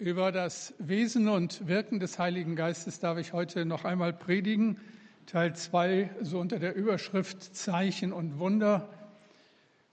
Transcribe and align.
Über 0.00 0.30
das 0.30 0.74
Wesen 0.78 1.26
und 1.26 1.66
Wirken 1.66 1.98
des 1.98 2.20
Heiligen 2.20 2.54
Geistes 2.54 3.00
darf 3.00 3.18
ich 3.18 3.32
heute 3.32 3.64
noch 3.64 3.84
einmal 3.84 4.12
predigen. 4.12 4.78
Teil 5.26 5.56
2, 5.56 6.08
so 6.22 6.38
unter 6.38 6.60
der 6.60 6.76
Überschrift 6.76 7.42
Zeichen 7.56 8.12
und 8.12 8.38
Wunder. 8.38 8.88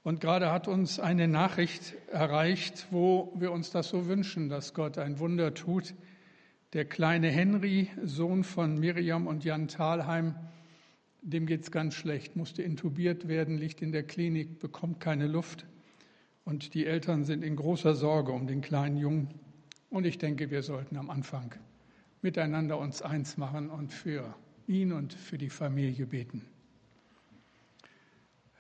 Und 0.03 0.21
gerade 0.21 0.51
hat 0.51 0.67
uns 0.67 0.99
eine 0.99 1.27
Nachricht 1.27 1.95
erreicht, 2.11 2.85
wo 2.91 3.33
wir 3.35 3.51
uns 3.51 3.71
das 3.71 3.89
so 3.89 4.05
wünschen, 4.05 4.47
dass 4.47 4.75
Gott 4.75 4.99
ein 4.99 5.17
Wunder 5.17 5.55
tut. 5.55 5.95
Der 6.73 6.85
kleine 6.85 7.29
Henry, 7.31 7.89
Sohn 8.03 8.43
von 8.43 8.79
Miriam 8.79 9.25
und 9.25 9.43
Jan 9.43 9.67
Thalheim, 9.67 10.35
dem 11.23 11.47
geht 11.47 11.63
es 11.63 11.71
ganz 11.71 11.95
schlecht, 11.95 12.35
musste 12.35 12.61
intubiert 12.61 13.27
werden, 13.27 13.57
liegt 13.57 13.81
in 13.81 13.91
der 13.91 14.03
Klinik, 14.03 14.59
bekommt 14.59 14.99
keine 14.99 15.25
Luft. 15.25 15.65
Und 16.43 16.75
die 16.75 16.85
Eltern 16.85 17.23
sind 17.23 17.43
in 17.43 17.55
großer 17.55 17.95
Sorge 17.95 18.33
um 18.33 18.45
den 18.45 18.61
kleinen 18.61 18.97
Jungen. 18.97 19.44
Und 19.95 20.05
ich 20.05 20.17
denke, 20.17 20.51
wir 20.51 20.61
sollten 20.61 20.97
am 20.97 21.09
Anfang 21.09 21.55
miteinander 22.21 22.77
uns 22.77 23.01
eins 23.01 23.37
machen 23.37 23.69
und 23.69 23.93
für 23.93 24.35
ihn 24.67 24.91
und 24.91 25.13
für 25.13 25.37
die 25.37 25.49
Familie 25.49 26.05
beten. 26.05 26.45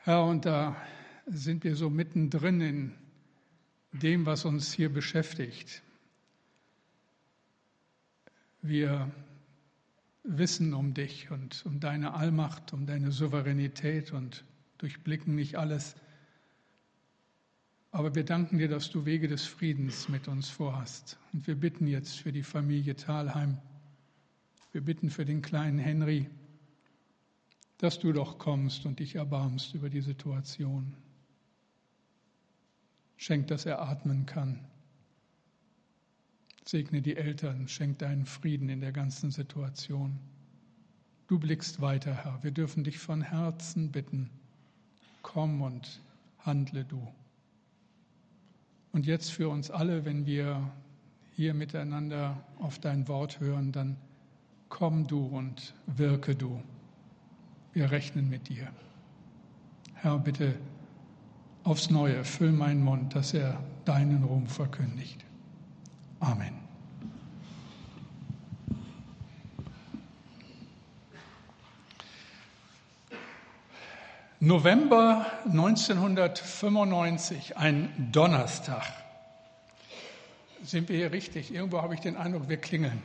Herr, 0.03 0.23
und 0.23 0.45
da 0.45 0.77
sind 1.25 1.65
wir 1.65 1.75
so 1.75 1.89
mittendrin 1.89 2.61
in 2.61 2.93
dem, 3.91 4.25
was 4.25 4.45
uns 4.45 4.71
hier 4.71 4.87
beschäftigt. 4.87 5.83
Wir 8.61 9.11
wissen 10.23 10.73
um 10.73 10.93
dich 10.93 11.31
und 11.31 11.65
um 11.65 11.81
deine 11.81 12.13
Allmacht, 12.13 12.71
um 12.71 12.85
deine 12.85 13.11
Souveränität 13.11 14.13
und 14.13 14.45
durchblicken 14.77 15.35
nicht 15.35 15.57
alles. 15.57 15.97
Aber 17.95 18.13
wir 18.13 18.25
danken 18.25 18.57
dir, 18.57 18.67
dass 18.67 18.91
du 18.91 19.05
Wege 19.05 19.29
des 19.29 19.45
Friedens 19.45 20.09
mit 20.09 20.27
uns 20.27 20.49
vorhast. 20.49 21.17
Und 21.31 21.47
wir 21.47 21.55
bitten 21.55 21.87
jetzt 21.87 22.19
für 22.19 22.33
die 22.33 22.43
Familie 22.43 22.97
Thalheim. 22.97 23.57
Wir 24.73 24.81
bitten 24.81 25.09
für 25.09 25.23
den 25.23 25.41
kleinen 25.41 25.79
Henry, 25.79 26.29
dass 27.77 27.97
du 27.97 28.11
doch 28.11 28.37
kommst 28.37 28.85
und 28.85 28.99
dich 28.99 29.15
erbarmst 29.15 29.75
über 29.75 29.89
die 29.89 30.01
Situation. 30.01 30.93
Schenk, 33.15 33.47
dass 33.47 33.65
er 33.65 33.81
atmen 33.81 34.25
kann. 34.25 34.59
Segne 36.65 37.01
die 37.01 37.15
Eltern, 37.15 37.69
schenk 37.69 37.99
deinen 37.99 38.25
Frieden 38.25 38.67
in 38.67 38.81
der 38.81 38.91
ganzen 38.91 39.31
Situation. 39.31 40.19
Du 41.27 41.39
blickst 41.39 41.79
weiter, 41.79 42.13
Herr. 42.13 42.43
Wir 42.43 42.51
dürfen 42.51 42.83
dich 42.83 42.99
von 42.99 43.21
Herzen 43.21 43.89
bitten. 43.93 44.29
Komm 45.21 45.61
und 45.61 46.01
handle 46.39 46.83
du. 46.83 47.07
Und 48.95 49.05
jetzt 49.05 49.33
für 49.33 49.49
uns 49.49 49.71
alle, 49.71 50.05
wenn 50.05 50.25
wir 50.25 50.71
hier 51.35 51.53
miteinander 51.53 52.37
auf 52.59 52.79
dein 52.79 53.09
Wort 53.09 53.41
hören, 53.41 53.73
dann 53.73 53.97
komm 54.69 55.05
du 55.05 55.25
und 55.25 55.73
wirke 55.85 56.33
du. 56.33 56.61
Wir 57.73 57.91
rechnen 57.91 58.29
mit 58.29 58.47
dir. 58.47 58.69
Herr, 59.95 60.17
bitte 60.17 60.55
aufs 61.65 61.89
Neue, 61.89 62.23
füll 62.23 62.53
meinen 62.53 62.85
Mund, 62.85 63.13
dass 63.13 63.33
er 63.33 63.61
deinen 63.83 64.23
Ruhm 64.23 64.47
verkündigt. 64.47 65.25
Amen. 66.21 66.64
November 74.41 75.25
1995, 75.45 77.55
ein 77.55 78.09
Donnerstag. 78.11 78.83
Sind 80.61 80.89
wir 80.89 80.97
hier 80.97 81.13
richtig? 81.13 81.53
Irgendwo 81.53 81.81
habe 81.81 81.93
ich 81.93 82.01
den 82.01 82.17
Eindruck, 82.17 82.49
wir 82.49 82.57
klingeln. 82.57 83.01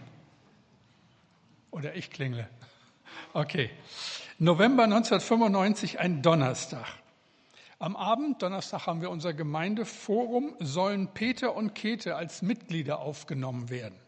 Oder 1.70 1.94
ich 1.94 2.10
klingle. 2.10 2.48
Okay. 3.32 3.70
November 4.38 4.82
1995, 4.84 6.00
ein 6.00 6.20
Donnerstag. 6.20 6.86
Am 7.78 7.94
Abend, 7.94 8.42
Donnerstag, 8.42 8.88
haben 8.88 9.00
wir 9.00 9.10
unser 9.10 9.32
Gemeindeforum, 9.32 10.56
sollen 10.58 11.14
Peter 11.14 11.54
und 11.54 11.76
Käthe 11.76 12.16
als 12.16 12.42
Mitglieder 12.42 12.98
aufgenommen 12.98 13.70
werden. 13.70 13.98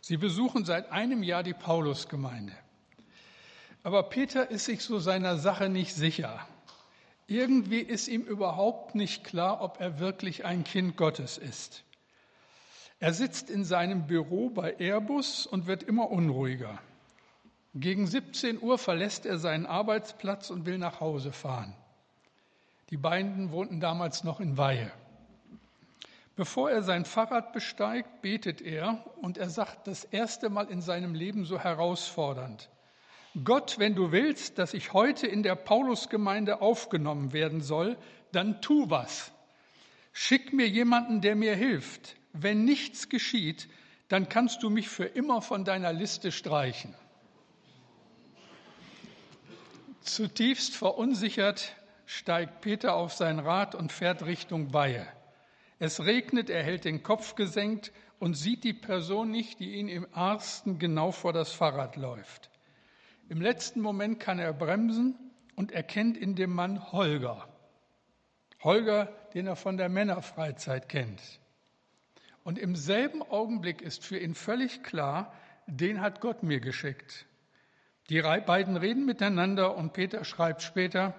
Sie 0.00 0.16
besuchen 0.16 0.64
seit 0.64 0.92
einem 0.92 1.24
Jahr 1.24 1.42
die 1.42 1.54
Paulusgemeinde. 1.54 2.52
Aber 3.82 4.02
Peter 4.04 4.50
ist 4.50 4.66
sich 4.66 4.82
so 4.82 4.98
seiner 4.98 5.38
Sache 5.38 5.68
nicht 5.68 5.94
sicher. 5.94 6.46
Irgendwie 7.26 7.80
ist 7.80 8.08
ihm 8.08 8.22
überhaupt 8.22 8.94
nicht 8.94 9.24
klar, 9.24 9.62
ob 9.62 9.80
er 9.80 9.98
wirklich 9.98 10.44
ein 10.44 10.64
Kind 10.64 10.96
Gottes 10.96 11.38
ist. 11.38 11.84
Er 12.98 13.14
sitzt 13.14 13.48
in 13.48 13.64
seinem 13.64 14.06
Büro 14.06 14.50
bei 14.50 14.76
Airbus 14.78 15.46
und 15.46 15.66
wird 15.66 15.82
immer 15.82 16.10
unruhiger. 16.10 16.78
Gegen 17.74 18.06
17 18.06 18.60
Uhr 18.60 18.78
verlässt 18.78 19.24
er 19.24 19.38
seinen 19.38 19.64
Arbeitsplatz 19.64 20.50
und 20.50 20.66
will 20.66 20.76
nach 20.76 21.00
Hause 21.00 21.32
fahren. 21.32 21.72
Die 22.90 22.96
beiden 22.96 23.52
wohnten 23.52 23.80
damals 23.80 24.24
noch 24.24 24.40
in 24.40 24.58
Weihe. 24.58 24.90
Bevor 26.36 26.70
er 26.70 26.82
sein 26.82 27.04
Fahrrad 27.04 27.52
besteigt, 27.52 28.22
betet 28.22 28.60
er 28.60 29.04
und 29.22 29.38
er 29.38 29.48
sagt 29.48 29.86
das 29.86 30.04
erste 30.04 30.50
Mal 30.50 30.68
in 30.68 30.82
seinem 30.82 31.14
Leben 31.14 31.44
so 31.44 31.58
herausfordernd. 31.58 32.68
Gott, 33.44 33.78
wenn 33.78 33.94
du 33.94 34.10
willst, 34.10 34.58
dass 34.58 34.74
ich 34.74 34.92
heute 34.92 35.26
in 35.26 35.42
der 35.42 35.54
Paulusgemeinde 35.54 36.60
aufgenommen 36.60 37.32
werden 37.32 37.60
soll, 37.60 37.96
dann 38.32 38.60
tu 38.60 38.90
was. 38.90 39.32
Schick 40.12 40.52
mir 40.52 40.68
jemanden, 40.68 41.20
der 41.20 41.36
mir 41.36 41.54
hilft. 41.54 42.16
Wenn 42.32 42.64
nichts 42.64 43.08
geschieht, 43.08 43.68
dann 44.08 44.28
kannst 44.28 44.62
du 44.62 44.70
mich 44.70 44.88
für 44.88 45.04
immer 45.04 45.42
von 45.42 45.64
deiner 45.64 45.92
Liste 45.92 46.32
streichen. 46.32 46.94
Zutiefst 50.02 50.74
verunsichert 50.74 51.76
steigt 52.06 52.62
Peter 52.62 52.94
auf 52.94 53.12
sein 53.12 53.38
Rad 53.38 53.76
und 53.76 53.92
fährt 53.92 54.24
Richtung 54.26 54.72
Weihe. 54.72 55.06
Es 55.78 56.04
regnet, 56.04 56.50
er 56.50 56.64
hält 56.64 56.84
den 56.84 57.04
Kopf 57.04 57.36
gesenkt 57.36 57.92
und 58.18 58.34
sieht 58.34 58.64
die 58.64 58.74
Person 58.74 59.30
nicht, 59.30 59.60
die 59.60 59.74
ihn 59.74 59.88
im 59.88 60.06
Arsten 60.12 60.80
genau 60.80 61.12
vor 61.12 61.32
das 61.32 61.52
Fahrrad 61.52 61.96
läuft. 61.96 62.50
Im 63.30 63.40
letzten 63.40 63.80
Moment 63.80 64.18
kann 64.18 64.40
er 64.40 64.52
bremsen 64.52 65.14
und 65.54 65.70
erkennt 65.70 66.16
in 66.16 66.34
dem 66.34 66.52
Mann 66.52 66.90
Holger. 66.90 67.46
Holger, 68.64 69.06
den 69.34 69.46
er 69.46 69.54
von 69.54 69.76
der 69.76 69.88
Männerfreizeit 69.88 70.88
kennt. 70.88 71.22
Und 72.42 72.58
im 72.58 72.74
selben 72.74 73.22
Augenblick 73.22 73.82
ist 73.82 74.04
für 74.04 74.18
ihn 74.18 74.34
völlig 74.34 74.82
klar, 74.82 75.32
den 75.68 76.00
hat 76.00 76.20
Gott 76.20 76.42
mir 76.42 76.58
geschickt. 76.58 77.24
Die 78.08 78.20
beiden 78.20 78.76
reden 78.76 79.06
miteinander 79.06 79.76
und 79.76 79.92
Peter 79.92 80.24
schreibt 80.24 80.62
später, 80.62 81.14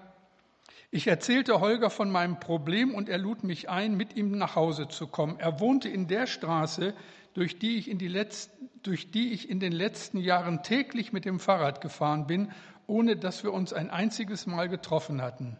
ich 0.90 1.06
erzählte 1.06 1.60
Holger 1.60 1.88
von 1.88 2.10
meinem 2.10 2.38
Problem 2.38 2.94
und 2.94 3.08
er 3.08 3.16
lud 3.16 3.42
mich 3.42 3.70
ein, 3.70 3.96
mit 3.96 4.16
ihm 4.16 4.36
nach 4.36 4.54
Hause 4.54 4.86
zu 4.86 5.06
kommen. 5.06 5.40
Er 5.40 5.60
wohnte 5.60 5.88
in 5.88 6.08
der 6.08 6.26
Straße, 6.26 6.92
durch 7.34 7.58
die 7.58 7.76
ich 7.76 7.88
in, 7.90 7.98
die 7.98 8.08
letzten, 8.08 8.68
durch 8.82 9.10
die 9.10 9.32
ich 9.32 9.48
in 9.48 9.60
den 9.60 9.72
letzten 9.72 10.18
Jahren 10.18 10.62
täglich 10.62 11.12
mit 11.12 11.24
dem 11.24 11.40
Fahrrad 11.40 11.80
gefahren 11.80 12.26
bin, 12.26 12.50
ohne 12.86 13.16
dass 13.16 13.42
wir 13.42 13.52
uns 13.52 13.72
ein 13.72 13.90
einziges 13.90 14.46
Mal 14.46 14.68
getroffen 14.68 15.22
hatten. 15.22 15.56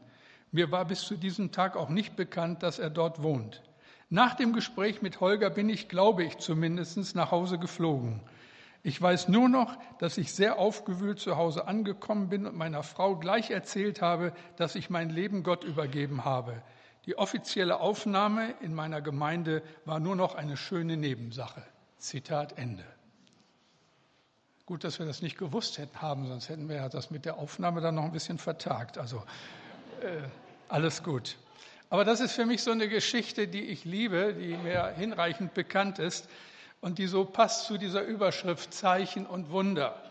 Mir 0.50 0.70
war 0.70 0.84
bis 0.84 1.00
zu 1.00 1.16
diesem 1.16 1.50
Tag 1.50 1.76
auch 1.76 1.88
nicht 1.88 2.14
bekannt, 2.14 2.62
dass 2.62 2.78
er 2.78 2.90
dort 2.90 3.22
wohnt. 3.22 3.62
Nach 4.10 4.34
dem 4.34 4.52
Gespräch 4.52 5.00
mit 5.00 5.20
Holger 5.20 5.48
bin 5.48 5.70
ich, 5.70 5.88
glaube 5.88 6.24
ich 6.24 6.36
zumindest, 6.36 7.16
nach 7.16 7.30
Hause 7.30 7.58
geflogen. 7.58 8.20
Ich 8.82 9.00
weiß 9.00 9.28
nur 9.28 9.48
noch, 9.48 9.78
dass 9.98 10.18
ich 10.18 10.34
sehr 10.34 10.58
aufgewühlt 10.58 11.20
zu 11.20 11.36
Hause 11.36 11.66
angekommen 11.66 12.28
bin 12.28 12.46
und 12.46 12.56
meiner 12.56 12.82
Frau 12.82 13.16
gleich 13.16 13.50
erzählt 13.50 14.02
habe, 14.02 14.34
dass 14.56 14.74
ich 14.74 14.90
mein 14.90 15.08
Leben 15.08 15.44
Gott 15.44 15.64
übergeben 15.64 16.24
habe. 16.26 16.60
Die 17.06 17.16
offizielle 17.16 17.80
Aufnahme 17.80 18.54
in 18.60 18.74
meiner 18.74 19.00
Gemeinde 19.00 19.62
war 19.84 20.00
nur 20.00 20.16
noch 20.16 20.34
eine 20.34 20.56
schöne 20.56 20.96
Nebensache. 20.96 21.62
Zitat 22.02 22.58
Ende. 22.58 22.84
Gut, 24.66 24.84
dass 24.84 24.98
wir 24.98 25.06
das 25.06 25.22
nicht 25.22 25.38
gewusst 25.38 25.78
hätten 25.78 26.02
haben, 26.02 26.26
sonst 26.26 26.48
hätten 26.48 26.68
wir 26.68 26.76
ja 26.76 26.88
das 26.88 27.10
mit 27.10 27.24
der 27.24 27.38
Aufnahme 27.38 27.80
dann 27.80 27.94
noch 27.94 28.04
ein 28.04 28.12
bisschen 28.12 28.38
vertagt. 28.38 28.98
Also 28.98 29.22
äh, 30.02 30.22
alles 30.68 31.02
gut. 31.02 31.36
Aber 31.90 32.04
das 32.04 32.20
ist 32.20 32.32
für 32.32 32.46
mich 32.46 32.62
so 32.62 32.70
eine 32.70 32.88
Geschichte, 32.88 33.46
die 33.46 33.62
ich 33.62 33.84
liebe, 33.84 34.34
die 34.34 34.56
mir 34.56 34.88
hinreichend 34.96 35.54
bekannt 35.54 35.98
ist 35.98 36.28
und 36.80 36.98
die 36.98 37.06
so 37.06 37.24
passt 37.24 37.66
zu 37.66 37.78
dieser 37.78 38.02
Überschrift 38.02 38.74
Zeichen 38.74 39.26
und 39.26 39.50
Wunder. 39.50 40.02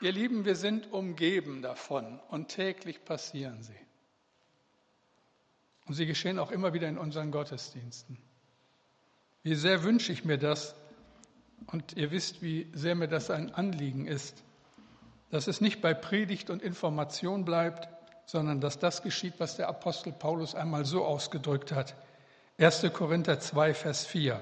Ihr 0.00 0.12
Lieben, 0.12 0.46
wir 0.46 0.56
sind 0.56 0.90
umgeben 0.92 1.60
davon 1.60 2.18
und 2.30 2.48
täglich 2.48 3.04
passieren 3.04 3.62
sie. 3.62 3.76
Und 5.86 5.94
sie 5.94 6.06
geschehen 6.06 6.38
auch 6.38 6.50
immer 6.50 6.72
wieder 6.72 6.88
in 6.88 6.96
unseren 6.96 7.30
Gottesdiensten. 7.30 8.29
Wie 9.42 9.54
sehr 9.54 9.82
wünsche 9.82 10.12
ich 10.12 10.24
mir 10.24 10.38
das, 10.38 10.74
und 11.66 11.96
ihr 11.96 12.10
wisst, 12.10 12.42
wie 12.42 12.66
sehr 12.74 12.94
mir 12.94 13.08
das 13.08 13.30
ein 13.30 13.54
Anliegen 13.54 14.06
ist, 14.06 14.42
dass 15.30 15.46
es 15.46 15.60
nicht 15.60 15.80
bei 15.80 15.94
Predigt 15.94 16.50
und 16.50 16.62
Information 16.62 17.44
bleibt, 17.44 17.88
sondern 18.26 18.60
dass 18.60 18.78
das 18.78 19.02
geschieht, 19.02 19.34
was 19.38 19.56
der 19.56 19.68
Apostel 19.68 20.12
Paulus 20.12 20.54
einmal 20.54 20.84
so 20.84 21.04
ausgedrückt 21.04 21.72
hat. 21.72 21.94
1. 22.58 22.86
Korinther 22.92 23.40
2, 23.40 23.74
Vers 23.74 24.04
4. 24.06 24.40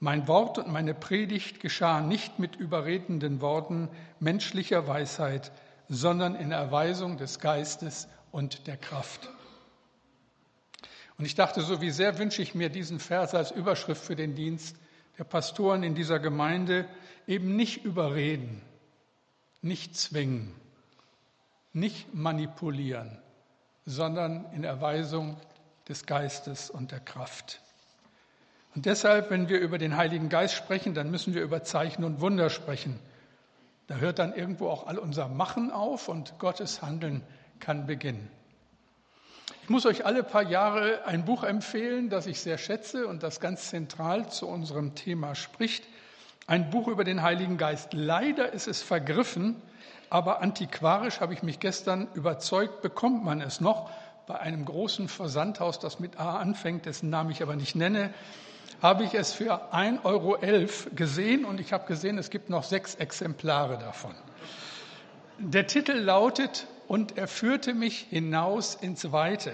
Mein 0.00 0.26
Wort 0.28 0.58
und 0.58 0.68
meine 0.68 0.94
Predigt 0.94 1.60
geschahen 1.60 2.08
nicht 2.08 2.38
mit 2.38 2.56
überredenden 2.56 3.40
Worten 3.40 3.88
menschlicher 4.20 4.86
Weisheit, 4.86 5.52
sondern 5.88 6.34
in 6.34 6.52
Erweisung 6.52 7.16
des 7.16 7.38
Geistes 7.38 8.08
und 8.32 8.66
der 8.66 8.76
Kraft. 8.76 9.28
Und 11.18 11.24
ich 11.24 11.34
dachte, 11.34 11.62
so 11.62 11.80
wie 11.80 11.90
sehr 11.90 12.18
wünsche 12.18 12.42
ich 12.42 12.54
mir 12.54 12.68
diesen 12.68 12.98
Vers 12.98 13.34
als 13.34 13.50
Überschrift 13.50 14.04
für 14.04 14.16
den 14.16 14.34
Dienst 14.34 14.76
der 15.18 15.24
Pastoren 15.24 15.82
in 15.82 15.94
dieser 15.94 16.18
Gemeinde, 16.18 16.88
eben 17.26 17.54
nicht 17.56 17.84
überreden, 17.84 18.60
nicht 19.62 19.96
zwingen, 19.96 20.52
nicht 21.72 22.14
manipulieren, 22.14 23.18
sondern 23.86 24.44
in 24.52 24.64
Erweisung 24.64 25.36
des 25.88 26.06
Geistes 26.06 26.70
und 26.70 26.90
der 26.90 27.00
Kraft. 27.00 27.60
Und 28.74 28.86
deshalb, 28.86 29.30
wenn 29.30 29.48
wir 29.48 29.60
über 29.60 29.78
den 29.78 29.96
Heiligen 29.96 30.28
Geist 30.28 30.54
sprechen, 30.54 30.94
dann 30.94 31.10
müssen 31.10 31.34
wir 31.34 31.42
über 31.42 31.62
Zeichen 31.62 32.02
und 32.02 32.20
Wunder 32.20 32.50
sprechen. 32.50 32.98
Da 33.86 33.96
hört 33.96 34.18
dann 34.18 34.34
irgendwo 34.34 34.68
auch 34.68 34.86
all 34.86 34.98
unser 34.98 35.28
Machen 35.28 35.70
auf 35.70 36.08
und 36.08 36.38
Gottes 36.38 36.82
Handeln 36.82 37.22
kann 37.60 37.86
beginnen. 37.86 38.30
Ich 39.64 39.70
muss 39.70 39.86
euch 39.86 40.04
alle 40.04 40.22
paar 40.22 40.42
Jahre 40.42 41.06
ein 41.06 41.24
Buch 41.24 41.42
empfehlen, 41.42 42.10
das 42.10 42.26
ich 42.26 42.38
sehr 42.38 42.58
schätze 42.58 43.06
und 43.06 43.22
das 43.22 43.40
ganz 43.40 43.70
zentral 43.70 44.28
zu 44.28 44.46
unserem 44.46 44.94
Thema 44.94 45.34
spricht. 45.34 45.86
Ein 46.46 46.68
Buch 46.68 46.86
über 46.86 47.02
den 47.02 47.22
Heiligen 47.22 47.56
Geist. 47.56 47.94
Leider 47.94 48.52
ist 48.52 48.68
es 48.68 48.82
vergriffen, 48.82 49.56
aber 50.10 50.42
antiquarisch 50.42 51.20
habe 51.20 51.32
ich 51.32 51.42
mich 51.42 51.60
gestern 51.60 52.08
überzeugt, 52.12 52.82
bekommt 52.82 53.24
man 53.24 53.40
es 53.40 53.62
noch 53.62 53.88
bei 54.26 54.38
einem 54.38 54.66
großen 54.66 55.08
Versandhaus, 55.08 55.78
das 55.78 55.98
mit 55.98 56.20
A 56.20 56.36
anfängt, 56.36 56.84
dessen 56.84 57.08
Namen 57.08 57.30
ich 57.30 57.42
aber 57.42 57.56
nicht 57.56 57.74
nenne, 57.74 58.12
habe 58.82 59.04
ich 59.04 59.14
es 59.14 59.32
für 59.32 59.72
1,11 59.72 60.04
Euro 60.04 60.36
gesehen 60.94 61.46
und 61.46 61.58
ich 61.58 61.72
habe 61.72 61.86
gesehen, 61.86 62.18
es 62.18 62.28
gibt 62.28 62.50
noch 62.50 62.64
sechs 62.64 62.96
Exemplare 62.96 63.78
davon. 63.78 64.14
Der 65.38 65.66
Titel 65.66 65.94
lautet 65.94 66.66
Und 66.88 67.16
er 67.16 67.28
führte 67.28 67.74
mich 67.74 68.06
hinaus 68.10 68.74
ins 68.74 69.10
Weite. 69.12 69.52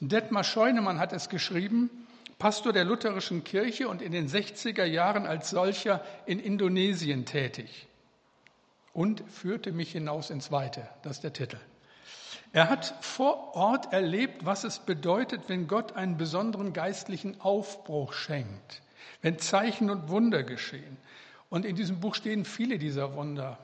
Detmar 0.00 0.44
Scheunemann 0.44 0.98
hat 0.98 1.12
es 1.12 1.28
geschrieben, 1.28 1.90
Pastor 2.38 2.72
der 2.72 2.84
lutherischen 2.84 3.44
Kirche 3.44 3.88
und 3.88 4.02
in 4.02 4.12
den 4.12 4.28
60er 4.28 4.84
Jahren 4.84 5.26
als 5.26 5.50
solcher 5.50 6.04
in 6.26 6.40
Indonesien 6.40 7.24
tätig. 7.24 7.86
Und 8.92 9.24
führte 9.28 9.72
mich 9.72 9.92
hinaus 9.92 10.30
ins 10.30 10.52
Weite, 10.52 10.88
das 11.02 11.16
ist 11.16 11.24
der 11.24 11.32
Titel. 11.32 11.58
Er 12.52 12.70
hat 12.70 12.94
vor 13.00 13.56
Ort 13.56 13.92
erlebt, 13.92 14.46
was 14.46 14.62
es 14.62 14.78
bedeutet, 14.78 15.48
wenn 15.48 15.66
Gott 15.66 15.96
einen 15.96 16.16
besonderen 16.16 16.72
geistlichen 16.72 17.40
Aufbruch 17.40 18.12
schenkt, 18.12 18.82
wenn 19.22 19.38
Zeichen 19.38 19.90
und 19.90 20.08
Wunder 20.08 20.44
geschehen. 20.44 20.96
Und 21.48 21.64
in 21.64 21.74
diesem 21.74 21.98
Buch 21.98 22.14
stehen 22.14 22.44
viele 22.44 22.78
dieser 22.78 23.16
Wunder. 23.16 23.58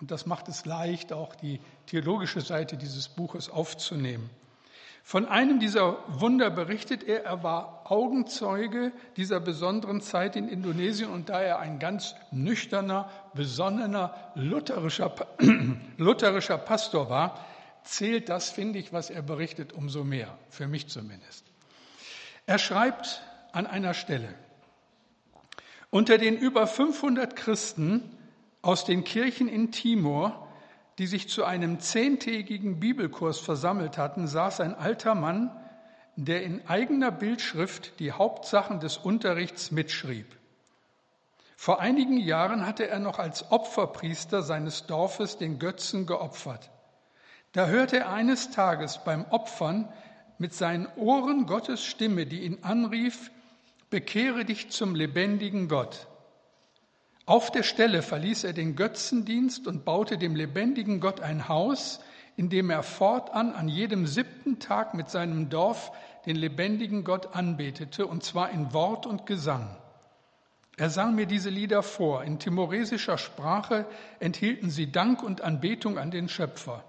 Und 0.00 0.10
das 0.10 0.26
macht 0.26 0.48
es 0.48 0.64
leicht, 0.64 1.12
auch 1.12 1.34
die 1.34 1.60
theologische 1.86 2.40
Seite 2.40 2.76
dieses 2.76 3.08
Buches 3.08 3.50
aufzunehmen. 3.50 4.30
Von 5.02 5.26
einem 5.26 5.58
dieser 5.58 5.96
Wunder 6.20 6.50
berichtet 6.50 7.02
er, 7.02 7.24
er 7.24 7.42
war 7.42 7.90
Augenzeuge 7.90 8.92
dieser 9.16 9.40
besonderen 9.40 10.02
Zeit 10.02 10.36
in 10.36 10.48
Indonesien 10.48 11.10
und 11.10 11.30
da 11.30 11.40
er 11.40 11.60
ein 11.60 11.78
ganz 11.78 12.14
nüchterner, 12.30 13.10
besonnener, 13.32 14.14
lutherischer, 14.34 15.14
lutherischer 15.96 16.58
Pastor 16.58 17.08
war, 17.08 17.42
zählt 17.84 18.28
das, 18.28 18.50
finde 18.50 18.78
ich, 18.78 18.92
was 18.92 19.08
er 19.08 19.22
berichtet, 19.22 19.72
umso 19.72 20.04
mehr, 20.04 20.36
für 20.50 20.68
mich 20.68 20.88
zumindest. 20.88 21.46
Er 22.44 22.58
schreibt 22.58 23.22
an 23.52 23.66
einer 23.66 23.94
Stelle, 23.94 24.34
unter 25.90 26.18
den 26.18 26.36
über 26.36 26.66
500 26.66 27.34
Christen 27.34 28.17
aus 28.62 28.84
den 28.84 29.04
Kirchen 29.04 29.48
in 29.48 29.72
Timor, 29.72 30.48
die 30.98 31.06
sich 31.06 31.28
zu 31.28 31.44
einem 31.44 31.80
zehntägigen 31.80 32.80
Bibelkurs 32.80 33.38
versammelt 33.38 33.98
hatten, 33.98 34.26
saß 34.26 34.60
ein 34.60 34.74
alter 34.74 35.14
Mann, 35.14 35.50
der 36.16 36.42
in 36.42 36.66
eigener 36.66 37.12
Bildschrift 37.12 38.00
die 38.00 38.12
Hauptsachen 38.12 38.80
des 38.80 38.96
Unterrichts 38.96 39.70
mitschrieb. 39.70 40.26
Vor 41.56 41.80
einigen 41.80 42.18
Jahren 42.18 42.66
hatte 42.66 42.88
er 42.88 42.98
noch 42.98 43.18
als 43.18 43.50
Opferpriester 43.50 44.42
seines 44.42 44.86
Dorfes 44.86 45.38
den 45.38 45.58
Götzen 45.58 46.06
geopfert. 46.06 46.70
Da 47.52 47.66
hörte 47.66 47.98
er 47.98 48.12
eines 48.12 48.50
Tages 48.50 49.02
beim 49.04 49.24
Opfern 49.30 49.92
mit 50.38 50.54
seinen 50.54 50.86
Ohren 50.96 51.46
Gottes 51.46 51.84
Stimme, 51.84 52.26
die 52.26 52.42
ihn 52.42 52.58
anrief, 52.62 53.30
Bekehre 53.90 54.44
dich 54.44 54.68
zum 54.68 54.94
lebendigen 54.94 55.66
Gott. 55.66 56.08
Auf 57.28 57.50
der 57.50 57.62
Stelle 57.62 58.00
verließ 58.00 58.44
er 58.44 58.54
den 58.54 58.74
Götzendienst 58.74 59.66
und 59.66 59.84
baute 59.84 60.16
dem 60.16 60.34
lebendigen 60.34 60.98
Gott 60.98 61.20
ein 61.20 61.46
Haus, 61.46 62.00
in 62.38 62.48
dem 62.48 62.70
er 62.70 62.82
fortan 62.82 63.52
an 63.52 63.68
jedem 63.68 64.06
siebten 64.06 64.60
Tag 64.60 64.94
mit 64.94 65.10
seinem 65.10 65.50
Dorf 65.50 65.92
den 66.24 66.36
lebendigen 66.36 67.04
Gott 67.04 67.36
anbetete, 67.36 68.06
und 68.06 68.24
zwar 68.24 68.48
in 68.48 68.72
Wort 68.72 69.04
und 69.04 69.26
Gesang. 69.26 69.76
Er 70.78 70.88
sang 70.88 71.16
mir 71.16 71.26
diese 71.26 71.50
Lieder 71.50 71.82
vor. 71.82 72.24
In 72.24 72.38
timoresischer 72.38 73.18
Sprache 73.18 73.84
enthielten 74.20 74.70
sie 74.70 74.90
Dank 74.90 75.22
und 75.22 75.42
Anbetung 75.42 75.98
an 75.98 76.10
den 76.10 76.30
Schöpfer. 76.30 76.82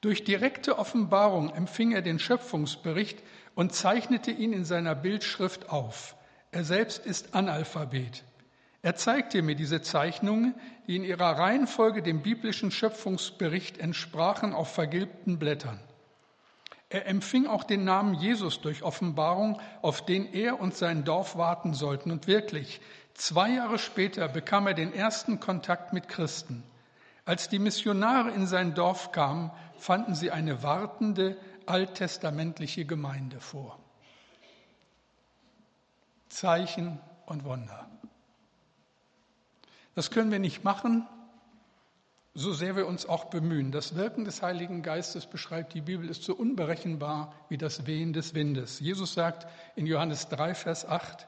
Durch 0.00 0.24
direkte 0.24 0.78
Offenbarung 0.78 1.50
empfing 1.50 1.92
er 1.92 2.00
den 2.00 2.18
Schöpfungsbericht 2.18 3.22
und 3.54 3.74
zeichnete 3.74 4.30
ihn 4.30 4.54
in 4.54 4.64
seiner 4.64 4.94
Bildschrift 4.94 5.68
auf. 5.68 6.16
Er 6.52 6.64
selbst 6.64 7.04
ist 7.04 7.34
Analphabet. 7.34 8.24
Er 8.82 8.96
zeigte 8.96 9.42
mir 9.42 9.54
diese 9.54 9.80
Zeichnungen, 9.80 10.54
die 10.88 10.96
in 10.96 11.04
ihrer 11.04 11.38
Reihenfolge 11.38 12.02
dem 12.02 12.20
biblischen 12.22 12.72
Schöpfungsbericht 12.72 13.78
entsprachen, 13.78 14.52
auf 14.52 14.74
vergilbten 14.74 15.38
Blättern. 15.38 15.78
Er 16.88 17.06
empfing 17.06 17.46
auch 17.46 17.64
den 17.64 17.84
Namen 17.84 18.14
Jesus 18.14 18.60
durch 18.60 18.82
Offenbarung, 18.82 19.60
auf 19.80 20.04
den 20.04 20.30
er 20.34 20.60
und 20.60 20.74
sein 20.74 21.04
Dorf 21.04 21.36
warten 21.36 21.74
sollten. 21.74 22.10
Und 22.10 22.26
wirklich, 22.26 22.80
zwei 23.14 23.50
Jahre 23.50 23.78
später 23.78 24.28
bekam 24.28 24.66
er 24.66 24.74
den 24.74 24.92
ersten 24.92 25.38
Kontakt 25.38 25.92
mit 25.92 26.08
Christen. 26.08 26.64
Als 27.24 27.48
die 27.48 27.60
Missionare 27.60 28.32
in 28.32 28.46
sein 28.46 28.74
Dorf 28.74 29.12
kamen, 29.12 29.52
fanden 29.78 30.16
sie 30.16 30.32
eine 30.32 30.64
wartende 30.64 31.36
alttestamentliche 31.66 32.84
Gemeinde 32.84 33.38
vor. 33.38 33.78
Zeichen 36.28 36.98
und 37.26 37.44
Wunder. 37.44 37.91
Das 39.94 40.10
können 40.10 40.30
wir 40.30 40.38
nicht 40.38 40.64
machen, 40.64 41.06
so 42.34 42.52
sehr 42.52 42.76
wir 42.76 42.86
uns 42.86 43.06
auch 43.06 43.26
bemühen. 43.26 43.72
Das 43.72 43.94
Wirken 43.94 44.24
des 44.24 44.40
Heiligen 44.40 44.82
Geistes 44.82 45.26
beschreibt 45.26 45.74
die 45.74 45.82
Bibel, 45.82 46.08
ist 46.08 46.22
so 46.22 46.34
unberechenbar 46.34 47.34
wie 47.50 47.58
das 47.58 47.86
Wehen 47.86 48.14
des 48.14 48.34
Windes. 48.34 48.80
Jesus 48.80 49.12
sagt 49.12 49.46
in 49.76 49.86
Johannes 49.86 50.28
3, 50.28 50.54
Vers 50.54 50.86
8, 50.86 51.26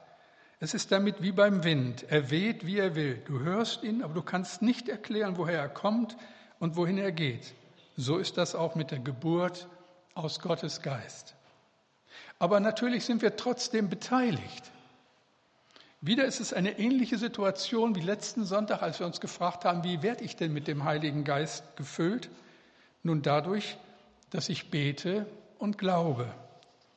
es 0.59 0.73
ist 0.73 0.91
damit 0.91 1.21
wie 1.21 1.31
beim 1.31 1.63
Wind. 1.63 2.05
Er 2.09 2.31
weht, 2.31 2.65
wie 2.65 2.79
er 2.79 2.95
will. 2.95 3.21
Du 3.27 3.39
hörst 3.39 3.83
ihn, 3.83 4.01
aber 4.01 4.13
du 4.13 4.23
kannst 4.23 4.61
nicht 4.61 4.89
erklären, 4.89 5.37
woher 5.37 5.59
er 5.59 5.69
kommt 5.69 6.17
und 6.59 6.75
wohin 6.75 6.97
er 6.97 7.11
geht. 7.11 7.53
So 7.97 8.17
ist 8.17 8.37
das 8.37 8.55
auch 8.55 8.73
mit 8.73 8.89
der 8.91 8.99
Geburt 8.99 9.67
aus 10.15 10.39
Gottes 10.39 10.81
Geist. 10.81 11.35
Aber 12.39 12.59
natürlich 12.59 13.05
sind 13.05 13.21
wir 13.21 13.35
trotzdem 13.35 13.89
beteiligt. 13.89 14.71
Wieder 16.05 16.25
ist 16.25 16.39
es 16.39 16.53
eine 16.53 16.77
ähnliche 16.77 17.17
Situation 17.17 17.95
wie 17.95 18.01
letzten 18.01 18.45
Sonntag, 18.45 18.83
als 18.83 18.99
wir 18.99 19.07
uns 19.07 19.19
gefragt 19.19 19.65
haben, 19.65 19.83
wie 19.83 20.03
werde 20.03 20.23
ich 20.23 20.35
denn 20.35 20.53
mit 20.53 20.67
dem 20.67 20.83
Heiligen 20.83 21.23
Geist 21.23 21.75
gefüllt? 21.77 22.29
Nun 23.01 23.23
dadurch, 23.23 23.75
dass 24.29 24.49
ich 24.49 24.69
bete 24.69 25.25
und 25.57 25.79
glaube. 25.79 26.31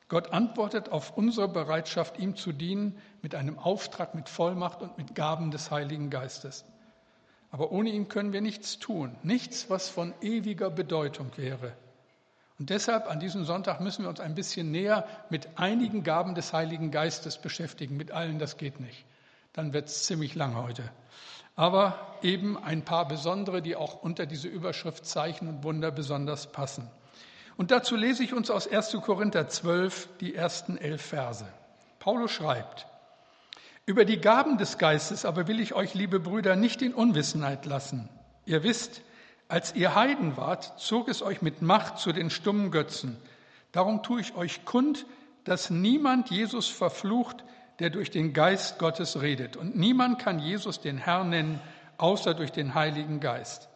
Gott 0.09 0.31
antwortet 0.31 0.89
auf 0.89 1.17
unsere 1.17 1.47
Bereitschaft, 1.47 2.19
ihm 2.19 2.35
zu 2.35 2.51
dienen, 2.51 3.01
mit 3.23 3.33
einem 3.33 3.57
Auftrag, 3.57 4.13
mit 4.13 4.29
Vollmacht 4.29 4.83
und 4.83 4.95
mit 4.99 5.15
Gaben 5.15 5.49
des 5.49 5.71
Heiligen 5.71 6.11
Geistes. 6.11 6.63
Aber 7.49 7.71
ohne 7.71 7.89
ihn 7.89 8.09
können 8.09 8.31
wir 8.31 8.41
nichts 8.41 8.77
tun, 8.77 9.15
nichts, 9.23 9.71
was 9.71 9.89
von 9.89 10.13
ewiger 10.21 10.69
Bedeutung 10.69 11.31
wäre. 11.35 11.73
Und 12.59 12.69
deshalb 12.69 13.09
an 13.09 13.21
diesem 13.21 13.45
Sonntag 13.45 13.79
müssen 13.79 14.03
wir 14.03 14.09
uns 14.09 14.19
ein 14.19 14.35
bisschen 14.35 14.69
näher 14.69 15.07
mit 15.29 15.47
einigen 15.57 16.03
Gaben 16.03 16.35
des 16.35 16.51
Heiligen 16.51 16.91
Geistes 16.91 17.37
beschäftigen. 17.37 17.95
Mit 17.95 18.11
allen, 18.11 18.37
das 18.37 18.57
geht 18.57 18.81
nicht. 18.81 19.05
Dann 19.53 19.71
wird 19.71 19.87
es 19.87 20.03
ziemlich 20.03 20.35
lang 20.35 20.55
heute. 20.55 20.83
Aber 21.55 22.17
eben 22.21 22.61
ein 22.61 22.83
paar 22.83 23.07
besondere, 23.07 23.61
die 23.61 23.77
auch 23.77 24.03
unter 24.03 24.25
diese 24.25 24.49
Überschrift 24.49 25.05
Zeichen 25.05 25.47
und 25.47 25.63
Wunder 25.63 25.89
besonders 25.89 26.51
passen. 26.51 26.89
Und 27.55 27.71
dazu 27.71 27.95
lese 27.95 28.23
ich 28.23 28.33
uns 28.33 28.51
aus 28.51 28.67
1. 28.67 28.97
Korinther 29.03 29.47
12 29.47 30.09
die 30.19 30.35
ersten 30.35 30.77
elf 30.77 31.01
Verse. 31.01 31.45
Paulus 31.99 32.31
schreibt, 32.31 32.87
über 33.85 34.05
die 34.05 34.19
Gaben 34.19 34.57
des 34.57 34.77
Geistes 34.77 35.25
aber 35.25 35.47
will 35.47 35.59
ich 35.59 35.73
euch, 35.73 35.93
liebe 35.93 36.19
Brüder, 36.19 36.55
nicht 36.55 36.81
in 36.81 36.93
Unwissenheit 36.93 37.65
lassen. 37.65 38.07
Ihr 38.45 38.63
wisst, 38.63 39.01
als 39.49 39.75
ihr 39.75 39.95
Heiden 39.95 40.37
wart, 40.37 40.79
zog 40.79 41.09
es 41.09 41.21
euch 41.21 41.41
mit 41.41 41.61
Macht 41.61 41.97
zu 41.97 42.13
den 42.13 42.29
stummen 42.29 42.71
Götzen. 42.71 43.17
Darum 43.71 44.03
tue 44.03 44.21
ich 44.21 44.35
euch 44.35 44.63
kund, 44.63 45.05
dass 45.43 45.71
niemand 45.71 46.29
Jesus 46.29 46.69
verflucht, 46.69 47.43
der 47.79 47.89
durch 47.89 48.11
den 48.11 48.33
Geist 48.33 48.77
Gottes 48.77 49.21
redet. 49.21 49.57
Und 49.57 49.75
niemand 49.75 50.19
kann 50.19 50.39
Jesus 50.39 50.81
den 50.81 50.97
Herrn 50.97 51.29
nennen, 51.29 51.59
außer 51.97 52.35
durch 52.35 52.51
den 52.51 52.75
Heiligen 52.75 53.19
Geist. 53.19 53.69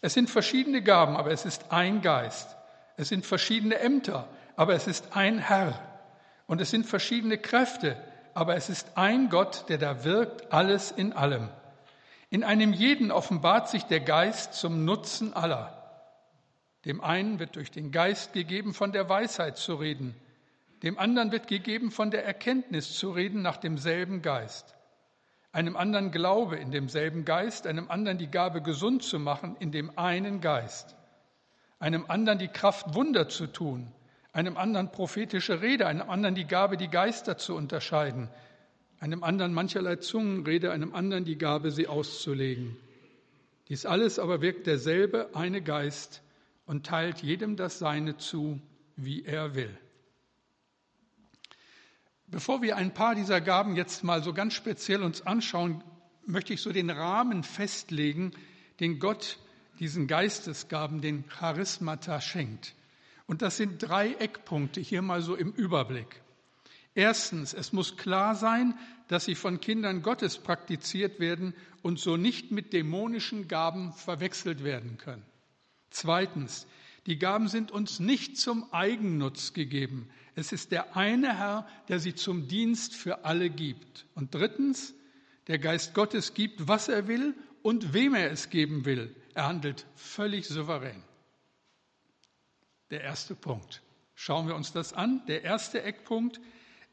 Es 0.00 0.14
sind 0.14 0.30
verschiedene 0.30 0.80
Gaben, 0.80 1.16
aber 1.16 1.32
es 1.32 1.44
ist 1.44 1.72
ein 1.72 2.02
Geist. 2.02 2.56
Es 2.96 3.08
sind 3.08 3.26
verschiedene 3.26 3.80
Ämter, 3.80 4.28
aber 4.56 4.74
es 4.74 4.86
ist 4.86 5.16
ein 5.16 5.38
Herr. 5.38 5.78
Und 6.46 6.60
es 6.60 6.70
sind 6.70 6.86
verschiedene 6.86 7.38
Kräfte, 7.38 7.96
aber 8.34 8.54
es 8.54 8.68
ist 8.68 8.96
ein 8.96 9.28
Gott, 9.28 9.64
der 9.68 9.78
da 9.78 10.04
wirkt, 10.04 10.52
alles 10.52 10.92
in 10.92 11.12
allem. 11.12 11.48
In 12.30 12.44
einem 12.44 12.72
jeden 12.72 13.10
offenbart 13.10 13.68
sich 13.68 13.84
der 13.84 14.00
Geist 14.00 14.54
zum 14.54 14.84
Nutzen 14.84 15.34
aller. 15.34 15.76
Dem 16.84 17.00
einen 17.00 17.40
wird 17.40 17.56
durch 17.56 17.72
den 17.72 17.90
Geist 17.90 18.32
gegeben, 18.32 18.72
von 18.72 18.92
der 18.92 19.08
Weisheit 19.08 19.56
zu 19.58 19.74
reden. 19.74 20.14
Dem 20.84 20.98
anderen 20.98 21.32
wird 21.32 21.48
gegeben, 21.48 21.90
von 21.90 22.10
der 22.10 22.24
Erkenntnis 22.24 22.96
zu 22.96 23.10
reden 23.10 23.42
nach 23.42 23.56
demselben 23.56 24.22
Geist. 24.22 24.76
Einem 25.52 25.76
anderen 25.76 26.12
Glaube 26.12 26.56
in 26.56 26.70
demselben 26.70 27.24
Geist, 27.24 27.66
einem 27.66 27.90
anderen 27.90 28.18
die 28.18 28.30
Gabe 28.30 28.62
gesund 28.62 29.02
zu 29.02 29.18
machen 29.18 29.56
in 29.58 29.72
dem 29.72 29.98
einen 29.98 30.40
Geist. 30.40 30.94
Einem 31.80 32.04
anderen 32.08 32.38
die 32.38 32.48
Kraft 32.48 32.94
Wunder 32.94 33.28
zu 33.28 33.48
tun, 33.48 33.92
einem 34.32 34.56
anderen 34.56 34.92
prophetische 34.92 35.60
Rede, 35.60 35.88
einem 35.88 36.08
anderen 36.08 36.36
die 36.36 36.46
Gabe, 36.46 36.76
die 36.76 36.88
Geister 36.88 37.36
zu 37.36 37.56
unterscheiden, 37.56 38.28
einem 39.00 39.24
anderen 39.24 39.54
mancherlei 39.54 39.96
Zungenrede, 39.96 40.70
einem 40.70 40.94
anderen 40.94 41.24
die 41.24 41.38
Gabe, 41.38 41.70
sie 41.70 41.88
auszulegen. 41.88 42.76
Dies 43.68 43.86
alles 43.86 44.18
aber 44.18 44.42
wirkt 44.42 44.66
derselbe 44.66 45.30
eine 45.34 45.62
Geist 45.62 46.22
und 46.66 46.86
teilt 46.86 47.22
jedem 47.22 47.56
das 47.56 47.78
Seine 47.78 48.18
zu, 48.18 48.60
wie 48.96 49.24
er 49.24 49.54
will. 49.54 49.76
Bevor 52.26 52.62
wir 52.62 52.76
ein 52.76 52.94
paar 52.94 53.14
dieser 53.14 53.40
Gaben 53.40 53.74
jetzt 53.74 54.04
mal 54.04 54.22
so 54.22 54.32
ganz 54.32 54.54
speziell 54.54 55.02
uns 55.02 55.26
anschauen, 55.26 55.82
möchte 56.26 56.52
ich 56.52 56.60
so 56.60 56.70
den 56.70 56.90
Rahmen 56.90 57.42
festlegen, 57.42 58.32
den 58.78 58.98
Gott 58.98 59.38
diesen 59.80 60.06
Geistesgaben, 60.06 61.00
den 61.00 61.26
Charismata 61.26 62.20
schenkt. 62.20 62.74
Und 63.26 63.40
das 63.40 63.56
sind 63.56 63.78
drei 63.78 64.12
Eckpunkte 64.12 64.80
hier 64.80 65.00
mal 65.00 65.22
so 65.22 65.34
im 65.34 65.52
Überblick. 65.52 66.22
Erstens, 66.94 67.54
es 67.54 67.72
muss 67.72 67.96
klar 67.96 68.34
sein, 68.34 68.78
dass 69.08 69.24
sie 69.24 69.34
von 69.34 69.60
Kindern 69.60 70.02
Gottes 70.02 70.38
praktiziert 70.38 71.20
werden 71.20 71.54
und 71.82 71.98
so 71.98 72.16
nicht 72.16 72.50
mit 72.50 72.72
dämonischen 72.72 73.48
Gaben 73.48 73.92
verwechselt 73.92 74.64
werden 74.64 74.98
können. 74.98 75.24
Zweitens, 75.90 76.66
die 77.06 77.18
Gaben 77.18 77.48
sind 77.48 77.70
uns 77.70 77.98
nicht 78.00 78.38
zum 78.38 78.72
Eigennutz 78.72 79.52
gegeben. 79.52 80.08
Es 80.34 80.52
ist 80.52 80.70
der 80.70 80.96
eine 80.96 81.38
Herr, 81.38 81.66
der 81.88 81.98
sie 81.98 82.14
zum 82.14 82.48
Dienst 82.48 82.94
für 82.94 83.24
alle 83.24 83.50
gibt. 83.50 84.06
Und 84.14 84.34
drittens, 84.34 84.94
der 85.46 85.58
Geist 85.58 85.94
Gottes 85.94 86.34
gibt, 86.34 86.68
was 86.68 86.88
er 86.88 87.08
will 87.08 87.34
und 87.62 87.94
wem 87.94 88.14
er 88.14 88.30
es 88.30 88.50
geben 88.50 88.84
will. 88.84 89.14
Er 89.34 89.46
handelt 89.46 89.86
völlig 89.96 90.46
souverän. 90.46 91.02
Der 92.90 93.02
erste 93.02 93.34
Punkt. 93.34 93.82
Schauen 94.14 94.48
wir 94.48 94.54
uns 94.54 94.72
das 94.72 94.92
an. 94.92 95.22
Der 95.26 95.42
erste 95.42 95.82
Eckpunkt. 95.82 96.40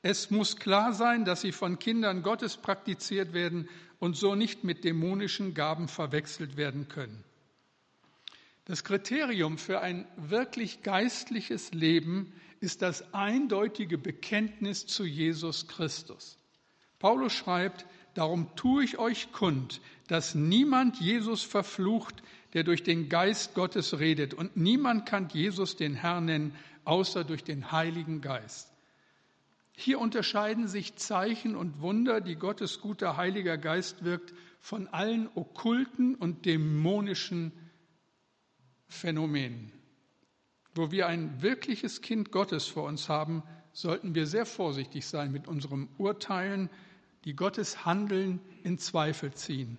Es 0.09 0.31
muss 0.31 0.55
klar 0.55 0.93
sein, 0.93 1.25
dass 1.25 1.41
sie 1.41 1.51
von 1.51 1.79
Kindern 1.79 2.23
Gottes 2.23 2.55
praktiziert 2.55 3.33
werden 3.33 3.67
und 3.99 4.15
so 4.15 4.35
nicht 4.35 4.63
mit 4.63 4.85
dämonischen 4.85 5.53
Gaben 5.53 5.89
verwechselt 5.89 6.55
werden 6.55 6.87
können. 6.87 7.25
Das 8.63 8.85
Kriterium 8.85 9.57
für 9.57 9.81
ein 9.81 10.07
wirklich 10.15 10.81
geistliches 10.81 11.73
Leben 11.73 12.31
ist 12.61 12.83
das 12.83 13.13
eindeutige 13.13 13.97
Bekenntnis 13.97 14.87
zu 14.87 15.03
Jesus 15.03 15.67
Christus. 15.67 16.37
Paulus 16.99 17.33
schreibt, 17.33 17.85
darum 18.13 18.55
tue 18.55 18.85
ich 18.85 18.99
euch 18.99 19.33
kund, 19.33 19.81
dass 20.07 20.35
niemand 20.35 21.01
Jesus 21.01 21.43
verflucht, 21.43 22.23
der 22.53 22.63
durch 22.63 22.81
den 22.81 23.09
Geist 23.09 23.55
Gottes 23.55 23.99
redet, 23.99 24.33
und 24.33 24.55
niemand 24.55 25.05
kann 25.05 25.27
Jesus 25.27 25.75
den 25.75 25.95
Herrn 25.95 26.23
nennen, 26.23 26.55
außer 26.85 27.25
durch 27.25 27.43
den 27.43 27.73
Heiligen 27.73 28.21
Geist. 28.21 28.76
Hier 29.87 30.01
unterscheiden 30.01 30.67
sich 30.67 30.97
Zeichen 30.97 31.55
und 31.55 31.79
Wunder, 31.79 32.19
die 32.19 32.35
Gottes 32.35 32.81
guter 32.81 33.15
Heiliger 33.15 33.57
Geist 33.57 34.03
wirkt, 34.03 34.33
von 34.59 34.89
allen 34.89 35.29
okkulten 35.33 36.13
und 36.15 36.45
dämonischen 36.45 37.53
Phänomenen. 38.89 39.71
Wo 40.75 40.91
wir 40.91 41.07
ein 41.07 41.41
wirkliches 41.41 42.01
Kind 42.01 42.33
Gottes 42.33 42.67
vor 42.67 42.83
uns 42.83 43.07
haben, 43.07 43.43
sollten 43.71 44.13
wir 44.13 44.27
sehr 44.27 44.45
vorsichtig 44.45 45.05
sein 45.05 45.31
mit 45.31 45.47
unserem 45.47 45.87
Urteilen, 45.97 46.69
die 47.23 47.37
Gottes 47.37 47.85
Handeln 47.85 48.41
in 48.63 48.79
Zweifel 48.79 49.33
ziehen. 49.35 49.77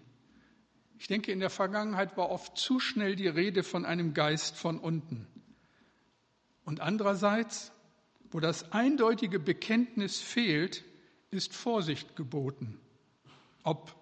Ich 0.98 1.08
denke, 1.08 1.32
in 1.32 1.40
der 1.40 1.50
Vergangenheit 1.50 2.16
war 2.16 2.30
oft 2.30 2.56
zu 2.56 2.80
schnell 2.80 3.14
die 3.14 3.28
Rede 3.28 3.62
von 3.62 3.84
einem 3.84 4.14
Geist 4.14 4.56
von 4.56 4.78
unten. 4.78 5.26
Und 6.64 6.80
andererseits, 6.80 7.72
wo 8.30 8.40
das 8.40 8.72
eindeutige 8.72 9.38
Bekenntnis 9.38 10.20
fehlt, 10.20 10.84
ist 11.30 11.54
Vorsicht 11.54 12.16
geboten. 12.16 12.78
Ob 13.62 13.94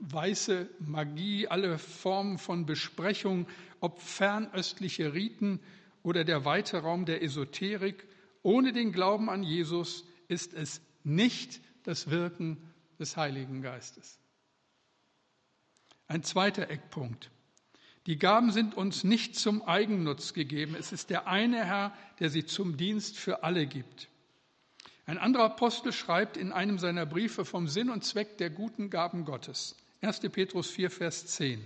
weiße 0.00 0.68
Magie, 0.80 1.48
alle 1.48 1.78
Formen 1.78 2.38
von 2.38 2.66
Besprechung, 2.66 3.46
ob 3.80 4.00
fernöstliche 4.00 5.14
Riten 5.14 5.60
oder 6.02 6.24
der 6.24 6.44
weite 6.44 6.78
Raum 6.78 7.04
der 7.04 7.22
Esoterik, 7.22 8.06
ohne 8.42 8.72
den 8.72 8.92
Glauben 8.92 9.28
an 9.28 9.42
Jesus 9.42 10.04
ist 10.28 10.54
es 10.54 10.80
nicht 11.04 11.60
das 11.82 12.10
Wirken 12.10 12.58
des 12.98 13.16
Heiligen 13.16 13.62
Geistes. 13.62 14.18
Ein 16.06 16.22
zweiter 16.22 16.70
Eckpunkt. 16.70 17.30
Die 18.08 18.18
Gaben 18.18 18.52
sind 18.52 18.74
uns 18.74 19.04
nicht 19.04 19.36
zum 19.36 19.60
Eigennutz 19.60 20.32
gegeben. 20.32 20.74
Es 20.74 20.92
ist 20.92 21.10
der 21.10 21.26
eine 21.26 21.62
Herr, 21.66 21.92
der 22.20 22.30
sie 22.30 22.46
zum 22.46 22.78
Dienst 22.78 23.18
für 23.18 23.42
alle 23.42 23.66
gibt. 23.66 24.08
Ein 25.04 25.18
anderer 25.18 25.44
Apostel 25.44 25.92
schreibt 25.92 26.38
in 26.38 26.50
einem 26.50 26.78
seiner 26.78 27.04
Briefe 27.04 27.44
vom 27.44 27.68
Sinn 27.68 27.90
und 27.90 28.04
Zweck 28.04 28.38
der 28.38 28.48
guten 28.48 28.88
Gaben 28.88 29.26
Gottes. 29.26 29.76
1. 30.00 30.20
Petrus 30.20 30.70
4, 30.70 30.90
Vers 30.90 31.26
10. 31.26 31.62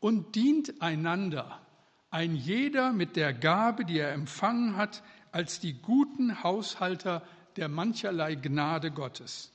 Und 0.00 0.34
dient 0.34 0.82
einander, 0.82 1.64
ein 2.10 2.34
jeder 2.34 2.92
mit 2.92 3.14
der 3.14 3.32
Gabe, 3.32 3.84
die 3.84 4.00
er 4.00 4.10
empfangen 4.10 4.76
hat, 4.76 5.04
als 5.30 5.60
die 5.60 5.74
guten 5.74 6.42
Haushalter 6.42 7.22
der 7.54 7.68
mancherlei 7.68 8.34
Gnade 8.34 8.90
Gottes. 8.90 9.52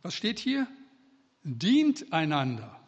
Was 0.00 0.14
steht 0.14 0.38
hier? 0.38 0.66
Dient 1.42 2.14
einander. 2.14 2.80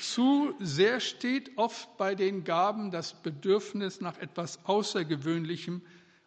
Zu 0.00 0.54
sehr 0.60 1.00
steht 1.00 1.56
oft 1.56 1.96
bei 1.96 2.14
den 2.14 2.44
Gaben 2.44 2.90
das 2.90 3.14
Bedürfnis 3.14 4.00
nach 4.00 4.18
etwas 4.18 4.64
Außergewöhnlichem 4.64 5.82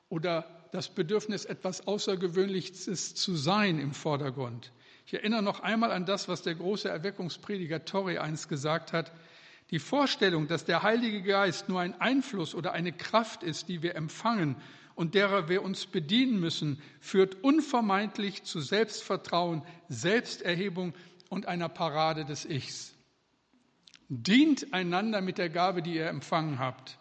oder 0.09 0.45
das 0.71 0.89
Bedürfnis, 0.89 1.45
etwas 1.45 1.87
Außergewöhnliches 1.87 3.15
zu 3.15 3.35
sein 3.35 3.79
im 3.79 3.93
Vordergrund. 3.93 4.71
Ich 5.05 5.13
erinnere 5.13 5.41
noch 5.41 5.61
einmal 5.61 5.91
an 5.91 6.05
das, 6.05 6.27
was 6.27 6.41
der 6.41 6.55
große 6.55 6.89
Erweckungsprediger 6.89 7.85
Torrey 7.85 8.17
einst 8.17 8.49
gesagt 8.49 8.93
hat. 8.93 9.11
Die 9.71 9.79
Vorstellung, 9.79 10.47
dass 10.47 10.65
der 10.65 10.83
Heilige 10.83 11.21
Geist 11.21 11.69
nur 11.69 11.79
ein 11.79 11.99
Einfluss 11.99 12.55
oder 12.55 12.73
eine 12.73 12.91
Kraft 12.91 13.43
ist, 13.43 13.69
die 13.69 13.81
wir 13.81 13.95
empfangen 13.95 14.55
und 14.95 15.15
derer 15.15 15.49
wir 15.49 15.63
uns 15.63 15.85
bedienen 15.85 16.39
müssen, 16.39 16.81
führt 16.99 17.43
unvermeidlich 17.43 18.43
zu 18.43 18.59
Selbstvertrauen, 18.59 19.61
Selbsterhebung 19.89 20.93
und 21.29 21.45
einer 21.45 21.69
Parade 21.69 22.25
des 22.25 22.45
Ichs. 22.45 22.96
Dient 24.09 24.73
einander 24.73 25.21
mit 25.21 25.37
der 25.37 25.49
Gabe, 25.49 25.81
die 25.81 25.95
ihr 25.95 26.07
empfangen 26.07 26.59
habt. 26.59 26.97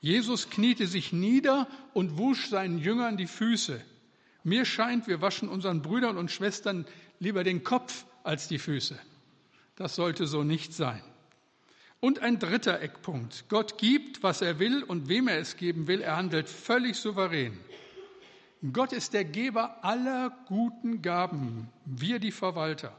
Jesus 0.00 0.50
kniete 0.50 0.86
sich 0.86 1.12
nieder 1.12 1.66
und 1.92 2.18
wusch 2.18 2.48
seinen 2.48 2.78
Jüngern 2.78 3.16
die 3.16 3.26
Füße. 3.26 3.80
Mir 4.44 4.64
scheint, 4.64 5.08
wir 5.08 5.20
waschen 5.20 5.48
unseren 5.48 5.82
Brüdern 5.82 6.16
und 6.16 6.30
Schwestern 6.30 6.86
lieber 7.18 7.42
den 7.42 7.64
Kopf 7.64 8.04
als 8.22 8.46
die 8.46 8.58
Füße. 8.58 8.98
Das 9.74 9.96
sollte 9.96 10.26
so 10.26 10.44
nicht 10.44 10.72
sein. 10.72 11.02
Und 12.00 12.20
ein 12.20 12.38
dritter 12.38 12.80
Eckpunkt. 12.80 13.46
Gott 13.48 13.76
gibt, 13.78 14.22
was 14.22 14.40
er 14.40 14.60
will 14.60 14.84
und 14.84 15.08
wem 15.08 15.26
er 15.26 15.38
es 15.38 15.56
geben 15.56 15.88
will. 15.88 16.00
Er 16.00 16.16
handelt 16.16 16.48
völlig 16.48 16.96
souverän. 16.96 17.58
Gott 18.72 18.92
ist 18.92 19.14
der 19.14 19.24
Geber 19.24 19.84
aller 19.84 20.30
guten 20.46 21.02
Gaben, 21.02 21.68
wir 21.84 22.18
die 22.18 22.32
Verwalter. 22.32 22.96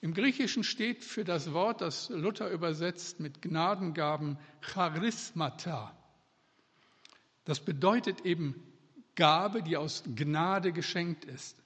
Im 0.00 0.14
Griechischen 0.14 0.62
steht 0.62 1.04
für 1.04 1.24
das 1.24 1.52
Wort, 1.52 1.80
das 1.80 2.08
Luther 2.08 2.50
übersetzt 2.50 3.18
mit 3.18 3.42
Gnadengaben, 3.42 4.38
Charismata. 4.60 5.96
Das 7.44 7.60
bedeutet 7.64 8.24
eben 8.24 8.54
Gabe, 9.16 9.62
die 9.62 9.76
aus 9.76 10.04
Gnade 10.14 10.72
geschenkt 10.72 11.24
ist. 11.24 11.56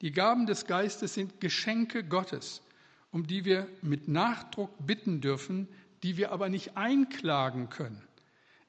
Die 0.00 0.10
Gaben 0.10 0.46
des 0.46 0.66
Geistes 0.66 1.14
sind 1.14 1.40
Geschenke 1.40 2.02
Gottes, 2.02 2.62
um 3.12 3.26
die 3.26 3.44
wir 3.44 3.68
mit 3.82 4.08
Nachdruck 4.08 4.74
bitten 4.84 5.20
dürfen, 5.20 5.68
die 6.02 6.16
wir 6.16 6.32
aber 6.32 6.48
nicht 6.48 6.76
einklagen 6.76 7.68
können. 7.68 8.02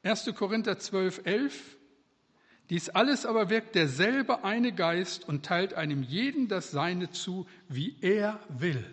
1. 0.04 0.34
Korinther 0.36 0.78
12, 0.78 1.22
11. 1.26 1.78
Dies 2.70 2.90
alles 2.90 3.26
aber 3.26 3.50
wirkt 3.50 3.74
derselbe 3.74 4.44
eine 4.44 4.72
Geist 4.72 5.28
und 5.28 5.44
teilt 5.44 5.74
einem 5.74 6.04
jeden 6.04 6.48
das 6.48 6.70
Seine 6.70 7.10
zu, 7.10 7.48
wie 7.68 7.96
er 8.02 8.40
will. 8.50 8.86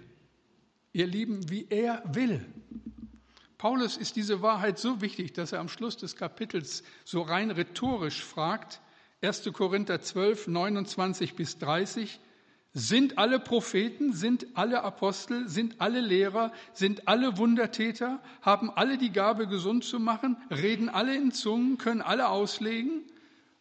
Ihr 0.96 1.06
Lieben, 1.06 1.50
wie 1.50 1.66
er 1.68 2.02
will. 2.06 2.42
Paulus 3.58 3.98
ist 3.98 4.16
diese 4.16 4.40
Wahrheit 4.40 4.78
so 4.78 5.02
wichtig, 5.02 5.34
dass 5.34 5.52
er 5.52 5.60
am 5.60 5.68
Schluss 5.68 5.98
des 5.98 6.16
Kapitels 6.16 6.84
so 7.04 7.20
rein 7.20 7.50
rhetorisch 7.50 8.24
fragt, 8.24 8.80
1. 9.20 9.52
Korinther 9.52 10.00
12, 10.00 10.46
29 10.46 11.34
bis 11.34 11.58
30, 11.58 12.18
sind 12.72 13.18
alle 13.18 13.38
Propheten, 13.38 14.14
sind 14.14 14.46
alle 14.54 14.84
Apostel, 14.84 15.50
sind 15.50 15.82
alle 15.82 16.00
Lehrer, 16.00 16.50
sind 16.72 17.08
alle 17.08 17.36
Wundertäter, 17.36 18.18
haben 18.40 18.70
alle 18.70 18.96
die 18.96 19.12
Gabe, 19.12 19.48
gesund 19.48 19.84
zu 19.84 20.00
machen, 20.00 20.38
reden 20.50 20.88
alle 20.88 21.14
in 21.14 21.30
Zungen, 21.30 21.76
können 21.76 22.00
alle 22.00 22.30
auslegen? 22.30 23.02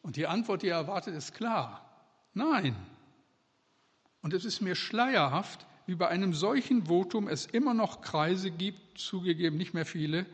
Und 0.01 0.15
die 0.15 0.27
Antwort, 0.27 0.61
die 0.61 0.69
er 0.69 0.77
erwartet, 0.77 1.13
ist 1.13 1.33
klar. 1.33 1.81
Nein. 2.33 2.77
Und 4.21 4.33
es 4.33 4.45
ist 4.45 4.61
mir 4.61 4.75
schleierhaft, 4.75 5.67
wie 5.87 5.95
bei 5.95 6.07
einem 6.07 6.33
solchen 6.33 6.87
Votum 6.87 7.27
es 7.27 7.45
immer 7.45 7.73
noch 7.73 8.01
Kreise 8.01 8.51
gibt, 8.51 8.97
zugegeben 8.97 9.57
nicht 9.57 9.73
mehr 9.73 9.85
viele, 9.85 10.25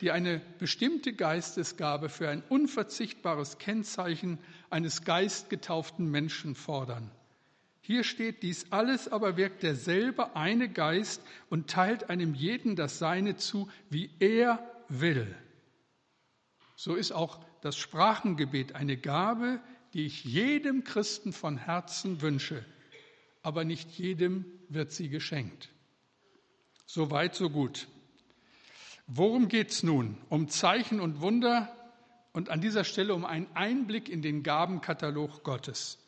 die 0.00 0.10
eine 0.10 0.40
bestimmte 0.58 1.12
Geistesgabe 1.12 2.08
für 2.08 2.28
ein 2.28 2.42
unverzichtbares 2.48 3.58
Kennzeichen 3.58 4.38
eines 4.68 5.04
geistgetauften 5.04 6.10
Menschen 6.10 6.56
fordern. 6.56 7.10
Hier 7.80 8.04
steht, 8.04 8.42
dies 8.42 8.66
alles 8.70 9.10
aber 9.10 9.36
wirkt 9.36 9.62
derselbe 9.62 10.36
eine 10.36 10.68
Geist 10.68 11.22
und 11.50 11.68
teilt 11.68 12.10
einem 12.10 12.34
jeden 12.34 12.76
das 12.76 12.98
Seine 12.98 13.36
zu, 13.36 13.68
wie 13.90 14.10
er 14.18 14.58
will. 14.88 15.34
So 16.76 16.94
ist 16.94 17.12
auch 17.12 17.44
das 17.60 17.76
Sprachengebet 17.76 18.74
eine 18.74 18.96
Gabe, 18.96 19.60
die 19.94 20.06
ich 20.06 20.24
jedem 20.24 20.84
Christen 20.84 21.32
von 21.32 21.58
Herzen 21.58 22.22
wünsche, 22.22 22.64
aber 23.42 23.64
nicht 23.64 23.90
jedem 23.90 24.46
wird 24.74 24.92
sie 24.92 25.08
geschenkt. 25.08 25.70
So 26.86 27.10
weit, 27.10 27.34
so 27.34 27.50
gut. 27.50 27.88
Worum 29.06 29.48
geht 29.48 29.70
es 29.70 29.82
nun? 29.82 30.16
Um 30.28 30.48
Zeichen 30.48 31.00
und 31.00 31.20
Wunder 31.20 31.74
und 32.32 32.50
an 32.50 32.60
dieser 32.60 32.84
Stelle 32.84 33.14
um 33.14 33.24
einen 33.24 33.46
Einblick 33.54 34.08
in 34.08 34.22
den 34.22 34.42
Gabenkatalog 34.42 35.42
Gottes. 35.42 35.98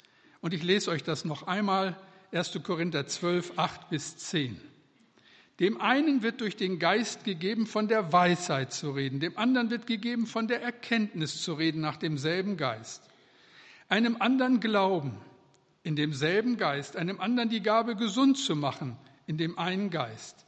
Und 0.41 0.55
ich 0.55 0.63
lese 0.63 0.91
euch 0.91 1.03
das 1.03 1.25
noch 1.25 1.47
einmal, 1.47 1.97
1. 2.33 2.61
Korinther 2.63 3.07
12, 3.07 3.59
8 3.59 3.91
bis 3.91 4.17
10. 4.17 4.61
Dem 5.61 5.81
einen 5.81 6.23
wird 6.23 6.41
durch 6.41 6.57
den 6.57 6.79
Geist 6.79 7.25
gegeben, 7.25 7.67
von 7.67 7.87
der 7.87 8.13
Weisheit 8.13 8.73
zu 8.73 8.91
reden, 8.91 9.21
dem 9.21 9.39
anderen 9.39 9.71
wird 9.71 9.87
gegeben, 9.87 10.27
von 10.27 10.49
der 10.49 10.61
Erkenntnis 10.63 11.43
zu 11.43 11.55
reden 11.55 11.81
nach 11.81 11.97
demselben 11.97 12.57
Geist, 12.57 13.03
einem 13.89 14.17
anderen 14.21 14.59
Glauben 14.59 15.17
in 15.85 15.95
demselben 15.95 16.57
Geist, 16.57 16.97
einem 16.97 17.21
anderen 17.21 17.51
die 17.51 17.63
Gabe, 17.63 17.95
gesund 17.95 18.39
zu 18.39 18.57
machen 18.57 18.97
in 19.27 19.39
dem 19.39 19.59
einen 19.59 19.91
Geist, 19.91 20.47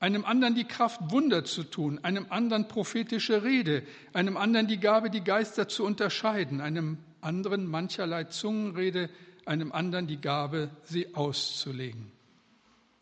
einem 0.00 0.24
anderen 0.24 0.54
die 0.54 0.64
Kraft, 0.64 1.00
Wunder 1.10 1.44
zu 1.44 1.62
tun, 1.62 2.02
einem 2.02 2.26
anderen 2.30 2.66
prophetische 2.66 3.44
Rede, 3.44 3.82
einem 4.14 4.36
anderen 4.36 4.66
die 4.66 4.80
Gabe, 4.80 5.10
die 5.10 5.22
Geister 5.22 5.68
zu 5.68 5.84
unterscheiden, 5.84 6.60
einem 6.60 6.98
anderen 7.20 7.66
mancherlei 7.66 8.24
Zungenrede, 8.24 9.10
einem 9.44 9.70
anderen 9.70 10.06
die 10.06 10.20
Gabe, 10.20 10.70
sie 10.84 11.14
auszulegen. 11.14 12.10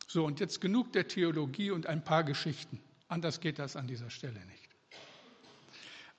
So, 0.09 0.25
und 0.25 0.41
jetzt 0.41 0.61
genug 0.61 0.93
der 0.93 1.07
Theologie 1.07 1.71
und 1.71 1.87
ein 1.87 2.03
paar 2.03 2.25
Geschichten. 2.25 2.81
Anders 3.07 3.41
geht 3.41 3.59
das 3.59 3.77
an 3.77 3.87
dieser 3.87 4.11
Stelle 4.11 4.41
nicht. 4.47 4.69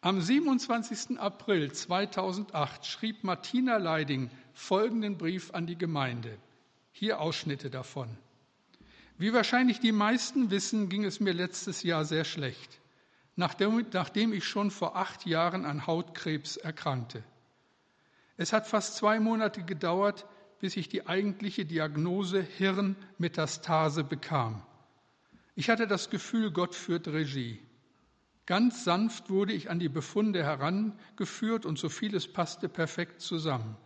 Am 0.02 0.22
27. 0.22 1.20
April 1.20 1.74
2008 1.74 2.86
schrieb 2.86 3.26
Martina 3.26 3.76
Leiding 3.76 4.30
folgenden 4.60 5.18
Brief 5.18 5.54
an 5.54 5.68
die 5.68 5.78
Gemeinde. 5.78 6.38
Hier 6.92 7.22
Ausschnitte 7.22 7.70
davon. 7.70 8.10
Wie 9.18 9.32
wahrscheinlich 9.34 9.80
die 9.80 9.94
meisten 9.94 10.52
wissen, 10.52 10.90
ging 10.90 11.06
es 11.06 11.22
mir 11.22 11.34
letztes 11.34 11.82
Jahr 11.82 12.04
sehr 12.04 12.26
schlecht, 12.26 12.80
nachdem, 13.38 13.86
nachdem 13.94 14.34
ich 14.34 14.44
schon 14.44 14.70
vor 14.70 14.98
acht 14.98 15.26
Jahren 15.26 15.66
an 15.66 15.88
Hautkrebs 15.88 16.58
erkrankte. 16.58 17.24
Es 18.36 18.52
hat 18.52 18.68
fast 18.68 18.98
zwei 18.98 19.20
Monate 19.20 19.64
gedauert, 19.64 20.28
bis 20.60 20.76
ich 20.76 20.90
die 20.90 21.08
eigentliche 21.08 21.66
Diagnose 21.66 22.42
Hirnmetastase 22.42 24.04
bekam. 24.04 24.62
Ich 25.56 25.70
hatte 25.70 25.88
das 25.88 26.10
Gefühl, 26.10 26.52
Gott 26.52 26.76
führt 26.76 27.08
Regie. 27.08 27.62
Ganz 28.46 28.84
sanft 28.84 29.30
wurde 29.30 29.54
ich 29.54 29.70
an 29.70 29.80
die 29.80 29.90
Befunde 29.90 30.44
herangeführt 30.44 31.66
und 31.66 31.80
so 31.80 31.88
vieles 31.88 32.32
passte 32.32 32.68
perfekt 32.68 33.22
zusammen. 33.22 33.78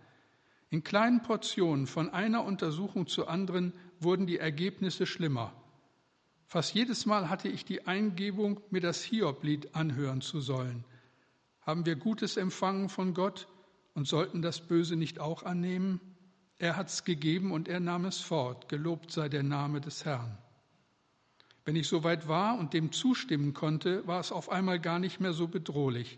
In 0.73 0.83
kleinen 0.83 1.21
Portionen 1.21 1.85
von 1.85 2.09
einer 2.09 2.43
Untersuchung 2.43 3.05
zur 3.05 3.29
anderen 3.29 3.73
wurden 3.99 4.25
die 4.25 4.39
Ergebnisse 4.39 5.05
schlimmer. 5.05 5.53
Fast 6.47 6.73
jedes 6.73 7.05
Mal 7.05 7.29
hatte 7.29 7.47
ich 7.47 7.63
die 7.63 7.85
Eingebung, 7.85 8.59
mir 8.71 8.81
das 8.81 9.03
Hioblied 9.03 9.75
anhören 9.75 10.21
zu 10.21 10.41
sollen. 10.41 10.83
Haben 11.61 11.85
wir 11.85 11.95
Gutes 11.95 12.37
empfangen 12.37 12.89
von 12.89 13.13
Gott, 13.13 13.47
und 13.93 14.07
sollten 14.07 14.41
das 14.41 14.61
Böse 14.61 14.95
nicht 14.95 15.19
auch 15.19 15.43
annehmen? 15.43 16.01
Er 16.57 16.75
hat 16.75 16.87
es 16.87 17.03
gegeben 17.03 17.51
und 17.51 17.67
er 17.67 17.79
nahm 17.79 18.05
es 18.05 18.17
fort. 18.17 18.67
Gelobt 18.67 19.11
sei 19.11 19.29
der 19.29 19.43
Name 19.43 19.79
des 19.79 20.05
Herrn. 20.05 20.39
Wenn 21.65 21.75
ich 21.75 21.87
so 21.87 22.03
weit 22.03 22.27
war 22.27 22.57
und 22.57 22.73
dem 22.73 22.91
zustimmen 22.91 23.53
konnte, 23.53 24.07
war 24.07 24.19
es 24.19 24.31
auf 24.31 24.49
einmal 24.49 24.79
gar 24.79 24.97
nicht 24.97 25.19
mehr 25.19 25.33
so 25.33 25.47
bedrohlich. 25.47 26.17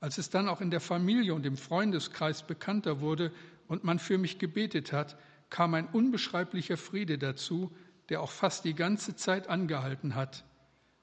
Als 0.00 0.18
es 0.18 0.30
dann 0.30 0.48
auch 0.48 0.60
in 0.60 0.70
der 0.70 0.80
Familie 0.80 1.34
und 1.34 1.44
im 1.44 1.56
Freundeskreis 1.56 2.46
bekannter 2.46 3.00
wurde 3.00 3.32
und 3.66 3.84
man 3.84 3.98
für 3.98 4.18
mich 4.18 4.38
gebetet 4.38 4.92
hat, 4.92 5.18
kam 5.50 5.74
ein 5.74 5.88
unbeschreiblicher 5.88 6.76
Friede 6.76 7.18
dazu, 7.18 7.74
der 8.08 8.22
auch 8.22 8.30
fast 8.30 8.64
die 8.64 8.74
ganze 8.74 9.16
Zeit 9.16 9.48
angehalten 9.48 10.14
hat. 10.14 10.44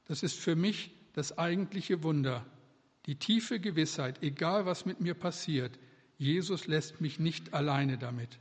Das 0.06 0.24
ist 0.24 0.40
für 0.40 0.56
mich 0.56 0.92
das 1.14 1.38
eigentliche 1.38 2.04
Wunder, 2.04 2.46
die 3.06 3.16
tiefe 3.16 3.60
Gewissheit, 3.60 4.24
egal 4.24 4.66
was 4.66 4.86
mit 4.86 5.00
mir 5.00 5.14
passiert, 5.14 5.78
Jesus 6.18 6.68
lässt 6.68 7.02
mich 7.02 7.20
nicht 7.20 7.54
alleine 7.54 7.98
damit. 7.98 8.40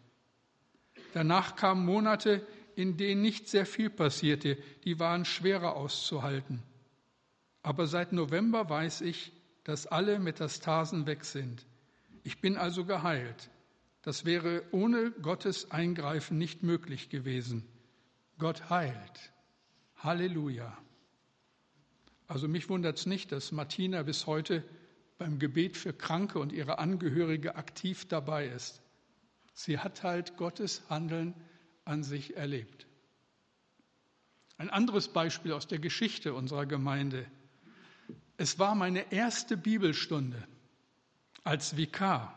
Danach 1.12 1.57
kamen 1.57 1.85
Monate, 1.85 2.47
in 2.77 2.97
denen 2.97 3.23
nicht 3.23 3.49
sehr 3.49 3.67
viel 3.67 3.90
passierte, 3.90 4.57
die 4.85 4.99
waren 4.99 5.25
schwerer 5.25 5.77
auszuhalten. 5.77 6.62
Aber 7.62 7.87
seit 7.87 8.12
November 8.12 8.69
weiß 8.69 9.03
ich, 9.03 9.33
dass 9.64 9.87
alle 9.87 10.18
Metastasen 10.18 11.07
weg 11.07 11.24
sind. 11.24 11.66
Ich 12.22 12.40
bin 12.40 12.57
also 12.57 12.85
geheilt. 12.85 13.50
Das 14.03 14.24
wäre 14.24 14.62
ohne 14.70 15.11
Gottes 15.11 15.70
Eingreifen 15.70 16.38
nicht 16.38 16.62
möglich 16.62 17.09
gewesen. 17.09 17.66
Gott 18.38 18.68
heilt. 18.70 19.33
Halleluja. 19.96 20.77
Also 22.27 22.48
mich 22.48 22.68
wundert 22.68 22.98
es 22.98 23.07
nicht, 23.07 23.33
dass 23.33 23.53
Martina 23.53 24.03
bis 24.03 24.27
heute 24.27 24.64
beim 25.18 25.38
Gebet 25.38 25.77
für 25.77 25.92
Kranke 25.92 26.38
und 26.38 26.53
ihre 26.53 26.79
Angehörige 26.79 27.57
aktiv 27.57 28.07
dabei 28.09 28.48
ist. 28.48 28.83
Sie 29.55 29.79
hat 29.79 30.03
halt 30.03 30.37
Gottes 30.37 30.83
Handeln 30.90 31.35
an 31.85 32.03
sich 32.03 32.37
erlebt. 32.37 32.87
Ein 34.57 34.70
anderes 34.70 35.09
Beispiel 35.09 35.53
aus 35.53 35.66
der 35.66 35.79
Geschichte 35.79 36.35
unserer 36.35 36.66
Gemeinde. 36.66 37.27
Es 38.37 38.59
war 38.59 38.75
meine 38.75 39.12
erste 39.12 39.57
Bibelstunde 39.57 40.42
als 41.44 41.77
Vikar 41.77 42.35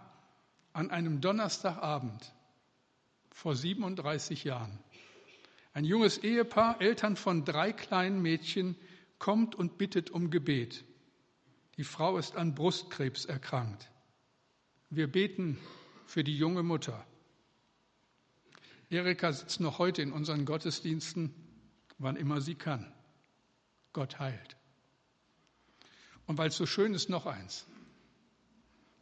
an 0.74 0.92
einem 0.92 1.22
Donnerstagabend 1.22 2.34
vor 3.32 3.56
37 3.56 4.44
Jahren. 4.44 4.78
Ein 5.74 5.86
junges 5.86 6.20
Ehepaar, 6.20 6.82
Eltern 6.82 7.16
von 7.16 7.46
drei 7.46 7.72
kleinen 7.72 8.22
Mädchen, 8.22 8.76
kommt 9.20 9.56
und 9.56 9.78
bittet 9.78 10.12
um 10.12 10.30
Gebet. 10.30 10.84
Die 11.78 11.84
Frau 11.84 12.18
ist 12.18 12.36
an 12.36 12.54
Brustkrebs 12.54 13.26
erkrankt. 13.26 13.90
Wir 14.90 15.12
beten 15.12 15.58
für 16.06 16.24
die 16.24 16.38
junge 16.38 16.64
Mutter. 16.64 17.06
Erika 18.90 19.32
sitzt 19.34 19.60
noch 19.60 19.80
heute 19.80 20.02
in 20.02 20.12
unseren 20.12 20.46
Gottesdiensten, 20.46 21.34
wann 21.98 22.16
immer 22.16 22.42
sie 22.42 22.56
kann. 22.56 22.92
Gott 23.94 24.20
heilt. 24.20 24.57
Und 26.28 26.38
weil 26.38 26.50
es 26.50 26.58
so 26.58 26.66
schön 26.66 26.94
ist, 26.94 27.10
noch 27.10 27.26
eins. 27.26 27.66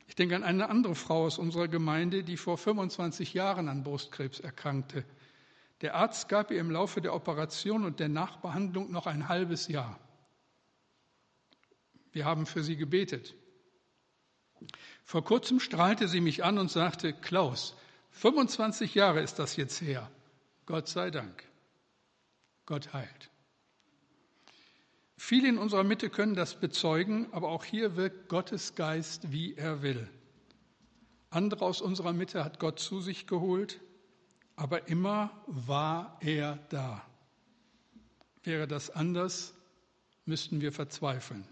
Ich 0.07 0.15
denke 0.15 0.35
an 0.35 0.43
eine 0.43 0.69
andere 0.69 0.95
Frau 0.95 1.25
aus 1.25 1.39
unserer 1.39 1.67
Gemeinde, 1.67 2.23
die 2.23 2.37
vor 2.37 2.57
25 2.57 3.33
Jahren 3.33 3.67
an 3.67 3.83
Brustkrebs 3.83 4.39
erkrankte. 4.39 5.03
Der 5.81 5.95
Arzt 5.95 6.29
gab 6.29 6.51
ihr 6.51 6.59
im 6.59 6.71
Laufe 6.71 7.01
der 7.01 7.13
Operation 7.13 7.83
und 7.83 7.99
der 7.99 8.09
Nachbehandlung 8.09 8.91
noch 8.91 9.07
ein 9.07 9.27
halbes 9.27 9.67
Jahr. 9.67 9.99
Wir 12.11 12.25
haben 12.25 12.45
für 12.45 12.63
sie 12.63 12.77
gebetet. 12.77 13.35
Vor 15.03 15.23
kurzem 15.25 15.59
strahlte 15.59 16.07
sie 16.07 16.21
mich 16.21 16.43
an 16.43 16.57
und 16.57 16.71
sagte, 16.71 17.11
Klaus, 17.11 17.75
25 18.11 18.95
Jahre 18.95 19.21
ist 19.21 19.37
das 19.37 19.57
jetzt 19.57 19.81
her. 19.81 20.09
Gott 20.65 20.87
sei 20.87 21.11
Dank. 21.11 21.43
Gott 22.65 22.93
heilt. 22.93 23.29
Viele 25.17 25.47
in 25.47 25.57
unserer 25.57 25.83
Mitte 25.83 26.09
können 26.09 26.35
das 26.35 26.59
bezeugen, 26.59 27.27
aber 27.31 27.49
auch 27.49 27.63
hier 27.63 27.95
wirkt 27.95 28.27
Gottes 28.29 28.75
Geist, 28.75 29.31
wie 29.31 29.55
er 29.55 29.81
will. 29.81 30.09
Andere 31.29 31.65
aus 31.65 31.81
unserer 31.81 32.13
Mitte 32.13 32.43
hat 32.43 32.59
Gott 32.59 32.79
zu 32.79 33.01
sich 33.01 33.27
geholt, 33.27 33.81
aber 34.55 34.87
immer 34.87 35.31
war 35.47 36.17
er 36.21 36.59
da. 36.69 37.05
Wäre 38.43 38.67
das 38.67 38.89
anders, 38.89 39.53
müssten 40.25 40.61
wir 40.61 40.71
verzweifeln. 40.71 41.45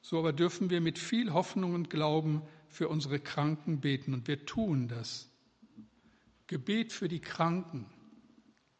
So 0.00 0.18
aber 0.18 0.32
dürfen 0.32 0.68
wir 0.68 0.80
mit 0.80 0.98
viel 0.98 1.32
Hoffnung 1.32 1.74
und 1.74 1.88
Glauben 1.88 2.42
für 2.68 2.88
unsere 2.88 3.20
Kranken 3.20 3.80
beten 3.80 4.12
und 4.12 4.28
wir 4.28 4.44
tun 4.44 4.88
das. 4.88 5.30
Gebet 6.46 6.92
für 6.92 7.08
die 7.08 7.20
Kranken, 7.20 7.86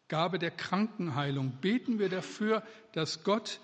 Gabe 0.08 0.38
der 0.38 0.50
Krankenheilung, 0.50 1.60
beten 1.60 1.98
wir 1.98 2.10
dafür, 2.10 2.62
dass 2.92 3.24
Gott 3.24 3.60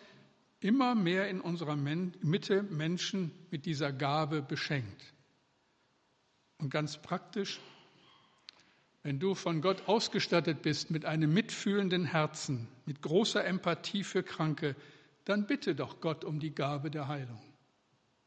immer 0.61 0.94
mehr 0.94 1.29
in 1.29 1.40
unserer 1.40 1.77
Mitte 1.77 2.62
Menschen 2.62 3.33
mit 3.51 3.66
dieser 3.66 3.92
Gabe 3.92 4.42
beschenkt. 4.42 5.14
Und 6.59 6.70
ganz 6.70 7.01
praktisch, 7.01 7.61
wenn 9.03 9.18
du 9.18 9.35
von 9.35 9.62
Gott 9.62 9.88
ausgestattet 9.88 10.61
bist 10.61 10.90
mit 10.90 11.07
einem 11.07 11.33
mitfühlenden 11.33 12.05
Herzen, 12.05 12.68
mit 12.85 13.01
großer 13.01 13.44
Empathie 13.44 14.05
für 14.05 14.23
Kranke, 14.23 14.77
dann 15.25 15.46
bitte 15.46 15.75
doch 15.75 16.01
Gott 16.01 16.25
um 16.25 16.38
die 16.38 16.55
Gabe 16.55 16.90
der 16.90 17.09
Heilung. 17.09 17.40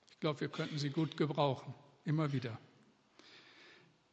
Ich 0.10 0.19
glaube, 0.19 0.41
wir 0.41 0.50
könnten 0.50 0.80
sie 0.80 0.89
gut 0.89 1.15
gebrauchen, 1.15 1.76
immer 2.06 2.34
wieder. 2.34 2.58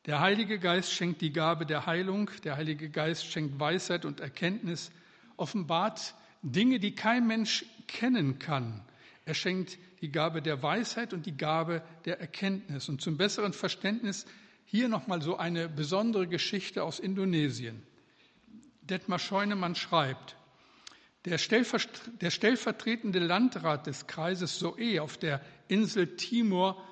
Der 0.06 0.20
Heilige 0.20 0.58
Geist 0.58 0.92
schenkt 0.92 1.22
die 1.22 1.32
Gabe 1.32 1.64
der 1.64 1.86
Heilung, 1.86 2.30
der 2.44 2.56
Heilige 2.56 2.90
Geist 2.90 3.26
schenkt 3.26 3.58
Weisheit 3.58 4.04
und 4.04 4.20
Erkenntnis, 4.20 4.90
offenbart 5.36 6.14
Dinge, 6.42 6.78
die 6.78 6.94
kein 6.94 7.26
Mensch 7.26 7.64
kennen 7.86 8.38
kann. 8.38 8.82
Er 9.24 9.34
schenkt 9.34 9.78
die 10.00 10.10
Gabe 10.10 10.42
der 10.42 10.62
Weisheit 10.62 11.12
und 11.12 11.26
die 11.26 11.36
Gabe 11.36 11.82
der 12.04 12.20
Erkenntnis. 12.20 12.88
Und 12.88 13.00
zum 13.02 13.16
besseren 13.16 13.52
Verständnis 13.52 14.26
hier 14.64 14.88
nochmal 14.88 15.20
so 15.20 15.36
eine 15.36 15.68
besondere 15.68 16.26
Geschichte 16.26 16.82
aus 16.82 16.98
Indonesien. 16.98 17.82
Detmar 18.82 19.18
Scheunemann 19.18 19.74
schreibt, 19.74 20.36
der, 21.26 21.36
stellvertretende 21.36 23.18
Landrat 23.18 23.86
des 23.86 24.06
Kreises 24.06 24.58
Soe 24.58 25.02
auf 25.02 25.18
der 25.18 25.42
Insel 25.68 26.16
Timor 26.16 26.82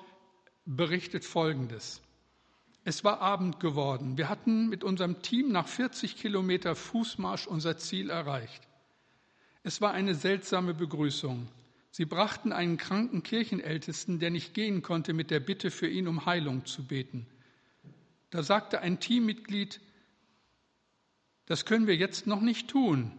berichtet 0.65 1.25
Folgendes. 1.25 2.01
Es 2.83 3.03
war 3.03 3.21
Abend 3.21 3.59
geworden. 3.59 4.17
Wir 4.17 4.29
hatten 4.29 4.69
mit 4.69 4.83
unserem 4.83 5.21
Team 5.23 5.51
nach 5.51 5.67
40 5.67 6.15
Kilometer 6.15 6.75
Fußmarsch 6.75 7.47
unser 7.47 7.77
Ziel 7.77 8.11
erreicht. 8.11 8.68
Es 9.63 9.81
war 9.81 9.91
eine 9.91 10.15
seltsame 10.15 10.73
Begrüßung. 10.73 11.47
Sie 11.91 12.05
brachten 12.05 12.51
einen 12.51 12.77
kranken 12.77 13.23
Kirchenältesten, 13.23 14.19
der 14.19 14.29
nicht 14.29 14.53
gehen 14.53 14.81
konnte, 14.81 15.13
mit 15.13 15.31
der 15.31 15.39
Bitte 15.39 15.71
für 15.71 15.87
ihn 15.87 16.07
um 16.07 16.25
Heilung 16.25 16.65
zu 16.65 16.85
beten. 16.85 17.25
Da 18.29 18.43
sagte 18.43 18.81
ein 18.81 18.99
Teammitglied, 18.99 19.81
das 21.45 21.65
können 21.65 21.87
wir 21.87 21.95
jetzt 21.95 22.27
noch 22.27 22.41
nicht 22.41 22.69
tun. 22.69 23.11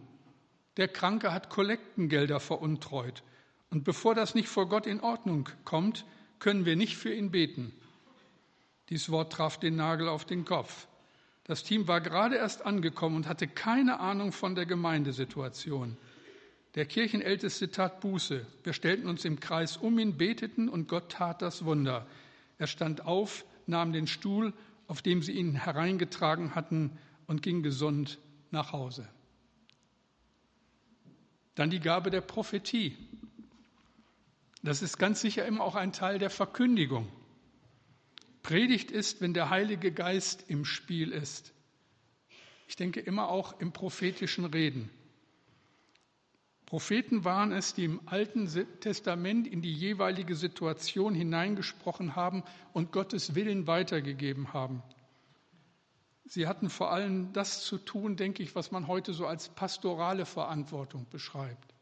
Der 0.77 0.87
Kranke 0.87 1.33
hat 1.33 1.49
Kollektengelder 1.49 2.39
veruntreut. 2.39 3.23
Und 3.69 3.83
bevor 3.83 4.15
das 4.15 4.35
nicht 4.35 4.47
vor 4.47 4.69
Gott 4.69 4.87
in 4.87 5.01
Ordnung 5.01 5.49
kommt, 5.65 6.05
können 6.39 6.65
wir 6.65 6.77
nicht 6.77 6.95
für 6.95 7.13
ihn 7.13 7.31
beten. 7.31 7.73
Dies 8.89 9.09
Wort 9.09 9.33
traf 9.33 9.59
den 9.59 9.75
Nagel 9.75 10.07
auf 10.07 10.25
den 10.25 10.45
Kopf. 10.45 10.87
Das 11.43 11.63
Team 11.63 11.87
war 11.87 12.01
gerade 12.01 12.37
erst 12.37 12.65
angekommen 12.65 13.17
und 13.17 13.27
hatte 13.27 13.47
keine 13.47 13.99
Ahnung 13.99 14.31
von 14.31 14.55
der 14.55 14.65
Gemeindesituation. 14.65 15.97
Der 16.75 16.85
Kirchenälteste 16.85 17.69
tat 17.69 17.99
Buße. 17.99 18.45
Wir 18.63 18.73
stellten 18.73 19.07
uns 19.07 19.25
im 19.25 19.39
Kreis 19.39 19.75
um 19.75 19.99
ihn, 19.99 20.17
beteten 20.17 20.69
und 20.69 20.87
Gott 20.87 21.11
tat 21.11 21.41
das 21.41 21.65
Wunder. 21.65 22.07
Er 22.57 22.67
stand 22.67 23.05
auf, 23.05 23.45
nahm 23.67 23.91
den 23.91 24.07
Stuhl, 24.07 24.53
auf 24.87 25.01
dem 25.01 25.21
sie 25.21 25.33
ihn 25.33 25.55
hereingetragen 25.55 26.55
hatten, 26.55 26.97
und 27.27 27.41
ging 27.41 27.63
gesund 27.63 28.19
nach 28.51 28.73
Hause. 28.73 29.07
Dann 31.55 31.69
die 31.69 31.79
Gabe 31.79 32.09
der 32.09 32.21
Prophetie. 32.21 32.97
Das 34.63 34.81
ist 34.81 34.97
ganz 34.97 35.21
sicher 35.21 35.45
immer 35.45 35.63
auch 35.63 35.75
ein 35.75 35.93
Teil 35.93 36.19
der 36.19 36.29
Verkündigung. 36.29 37.07
Predigt 38.43 38.91
ist, 38.91 39.21
wenn 39.21 39.33
der 39.33 39.49
Heilige 39.49 39.91
Geist 39.91 40.45
im 40.49 40.65
Spiel 40.65 41.11
ist. 41.11 41.53
Ich 42.67 42.75
denke 42.75 42.99
immer 42.99 43.29
auch 43.29 43.59
im 43.59 43.71
prophetischen 43.71 44.45
Reden. 44.45 44.89
Propheten 46.71 47.25
waren 47.25 47.51
es, 47.51 47.73
die 47.73 47.83
im 47.83 47.99
Alten 48.05 48.47
Testament 48.79 49.45
in 49.45 49.61
die 49.61 49.73
jeweilige 49.73 50.37
Situation 50.37 51.13
hineingesprochen 51.13 52.15
haben 52.15 52.45
und 52.71 52.93
Gottes 52.93 53.35
Willen 53.35 53.67
weitergegeben 53.67 54.53
haben. 54.53 54.81
Sie 56.23 56.47
hatten 56.47 56.69
vor 56.69 56.93
allem 56.93 57.33
das 57.33 57.65
zu 57.65 57.77
tun, 57.77 58.15
denke 58.15 58.41
ich, 58.41 58.55
was 58.55 58.71
man 58.71 58.87
heute 58.87 59.11
so 59.11 59.27
als 59.27 59.49
pastorale 59.49 60.25
Verantwortung 60.25 61.07
beschreibt. 61.09 61.73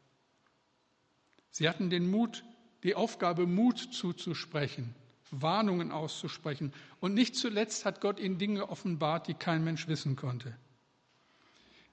Sie 1.50 1.68
hatten 1.68 1.88
den 1.88 2.10
Mut, 2.10 2.42
die 2.82 2.96
Aufgabe, 2.96 3.46
Mut 3.46 3.78
zuzusprechen, 3.78 4.96
Warnungen 5.30 5.92
auszusprechen. 5.92 6.72
Und 6.98 7.14
nicht 7.14 7.36
zuletzt 7.36 7.84
hat 7.84 8.00
Gott 8.00 8.18
ihnen 8.18 8.38
Dinge 8.38 8.68
offenbart, 8.68 9.28
die 9.28 9.34
kein 9.34 9.62
Mensch 9.62 9.86
wissen 9.86 10.16
konnte. 10.16 10.52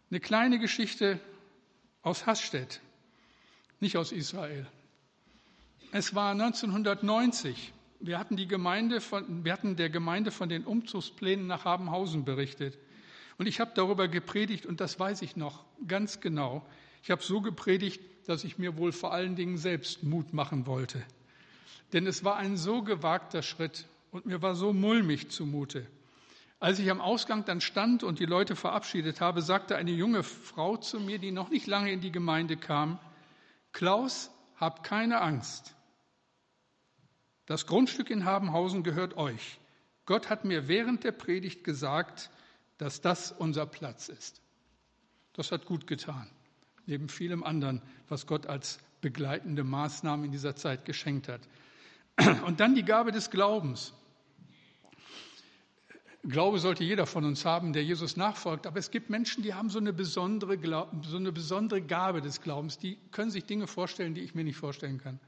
Eine 0.09 0.19
kleine 0.19 0.57
Geschichte 0.57 1.19
aus 2.01 2.25
Hasstedt, 2.25 2.81
nicht 3.79 3.97
aus 3.97 4.11
Israel. 4.11 4.65
Es 5.91 6.15
war 6.15 6.31
1990. 6.31 7.73
Wir 7.99 8.19
hatten, 8.19 8.35
die 8.35 8.47
Gemeinde 8.47 9.01
von, 9.01 9.43
wir 9.43 9.53
hatten 9.53 9.75
der 9.75 9.89
Gemeinde 9.89 10.31
von 10.31 10.49
den 10.49 10.65
Umzugsplänen 10.65 11.47
nach 11.47 11.65
Habenhausen 11.65 12.25
berichtet. 12.25 12.77
Und 13.37 13.47
ich 13.47 13.59
habe 13.59 13.71
darüber 13.73 14.07
gepredigt, 14.07 14.65
und 14.65 14.81
das 14.81 14.99
weiß 14.99 15.21
ich 15.21 15.35
noch 15.35 15.63
ganz 15.87 16.19
genau. 16.19 16.65
Ich 17.03 17.11
habe 17.11 17.23
so 17.23 17.41
gepredigt, 17.41 18.01
dass 18.27 18.43
ich 18.43 18.57
mir 18.57 18.77
wohl 18.77 18.91
vor 18.91 19.13
allen 19.13 19.35
Dingen 19.35 19.57
selbst 19.57 20.03
Mut 20.03 20.33
machen 20.33 20.67
wollte. 20.67 21.03
Denn 21.93 22.05
es 22.05 22.23
war 22.23 22.35
ein 22.35 22.57
so 22.57 22.81
gewagter 22.81 23.41
Schritt 23.41 23.85
und 24.11 24.25
mir 24.25 24.41
war 24.41 24.55
so 24.55 24.73
mulmig 24.73 25.29
zumute. 25.29 25.87
Als 26.59 26.79
ich 26.79 26.89
am 26.89 27.01
Ausgang 27.01 27.45
dann 27.45 27.61
stand 27.61 28.03
und 28.03 28.19
die 28.19 28.25
Leute 28.25 28.55
verabschiedet 28.55 29.21
habe, 29.21 29.41
sagte 29.41 29.75
eine 29.75 29.91
junge 29.91 30.23
Frau 30.23 30.75
zu 30.75 30.99
mir, 30.99 31.19
die 31.19 31.31
noch 31.31 31.49
nicht 31.49 31.67
lange 31.67 31.91
in 31.91 32.01
die 32.01 32.11
Gemeinde 32.11 32.57
kam, 32.57 32.99
Klaus, 33.77 34.31
hab 34.55 34.83
keine 34.83 35.21
Angst. 35.21 35.75
Das 37.45 37.67
Grundstück 37.67 38.09
in 38.09 38.25
Habenhausen 38.25 38.81
gehört 38.81 39.15
euch. 39.17 39.59
Gott 40.07 40.31
hat 40.31 40.45
mir 40.45 40.67
während 40.67 41.03
der 41.03 41.11
Predigt 41.11 41.63
gesagt, 41.63 42.31
dass 42.79 43.01
das 43.01 43.31
unser 43.31 43.67
Platz 43.67 44.09
ist. 44.09 44.41
Das 45.33 45.51
hat 45.51 45.65
gut 45.65 45.85
getan, 45.85 46.27
neben 46.87 47.07
vielem 47.07 47.43
anderen, 47.43 47.83
was 48.09 48.25
Gott 48.25 48.47
als 48.47 48.79
begleitende 49.01 49.63
Maßnahme 49.63 50.25
in 50.25 50.31
dieser 50.31 50.55
Zeit 50.55 50.83
geschenkt 50.85 51.27
hat. 51.27 51.41
Und 52.47 52.59
dann 52.59 52.73
die 52.73 52.83
Gabe 52.83 53.11
des 53.11 53.29
Glaubens. 53.29 53.93
Glaube 56.29 56.59
sollte 56.59 56.83
jeder 56.83 57.05
von 57.05 57.23
uns 57.23 57.45
haben, 57.45 57.71
der 57.71 57.85
Jesus 57.85 58.17
nachfolgt. 58.17 58.67
Aber 58.67 58.79
es 58.79 58.91
gibt 58.91 59.09
Menschen, 59.09 59.43
die 59.43 59.53
haben 59.53 59.69
so 59.69 59.79
eine, 59.79 59.93
besondere, 59.93 60.57
so 61.03 61.15
eine 61.15 61.31
besondere 61.31 61.81
Gabe 61.81 62.21
des 62.21 62.41
Glaubens. 62.41 62.77
Die 62.77 62.97
können 63.11 63.31
sich 63.31 63.45
Dinge 63.45 63.65
vorstellen, 63.65 64.13
die 64.13 64.21
ich 64.21 64.35
mir 64.35 64.43
nicht 64.43 64.57
vorstellen 64.57 64.97
kann. 64.97 65.19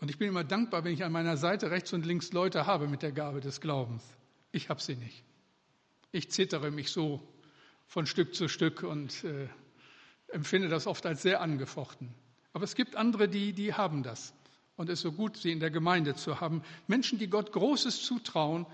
Und 0.00 0.10
ich 0.10 0.18
bin 0.18 0.28
immer 0.28 0.42
dankbar, 0.42 0.84
wenn 0.84 0.92
ich 0.92 1.04
an 1.04 1.12
meiner 1.12 1.36
Seite 1.36 1.70
rechts 1.70 1.92
und 1.92 2.06
links 2.06 2.32
Leute 2.32 2.66
habe 2.66 2.88
mit 2.88 3.02
der 3.02 3.12
Gabe 3.12 3.40
des 3.40 3.60
Glaubens. 3.60 4.02
Ich 4.52 4.70
habe 4.70 4.80
sie 4.80 4.96
nicht. 4.96 5.22
Ich 6.12 6.30
zittere 6.30 6.70
mich 6.70 6.90
so 6.90 7.20
von 7.86 8.06
Stück 8.06 8.34
zu 8.34 8.48
Stück 8.48 8.82
und 8.82 9.22
äh, 9.24 9.48
empfinde 10.28 10.68
das 10.68 10.86
oft 10.86 11.04
als 11.04 11.20
sehr 11.20 11.42
angefochten. 11.42 12.14
Aber 12.54 12.64
es 12.64 12.74
gibt 12.74 12.96
andere, 12.96 13.28
die, 13.28 13.52
die 13.52 13.74
haben 13.74 14.02
das. 14.02 14.32
Und 14.76 14.88
es 14.88 15.00
ist 15.00 15.02
so 15.02 15.12
gut, 15.12 15.36
sie 15.36 15.52
in 15.52 15.60
der 15.60 15.70
Gemeinde 15.70 16.14
zu 16.14 16.40
haben. 16.40 16.62
Menschen, 16.86 17.18
die 17.18 17.28
Gott 17.28 17.52
Großes 17.52 18.02
zutrauen 18.02 18.66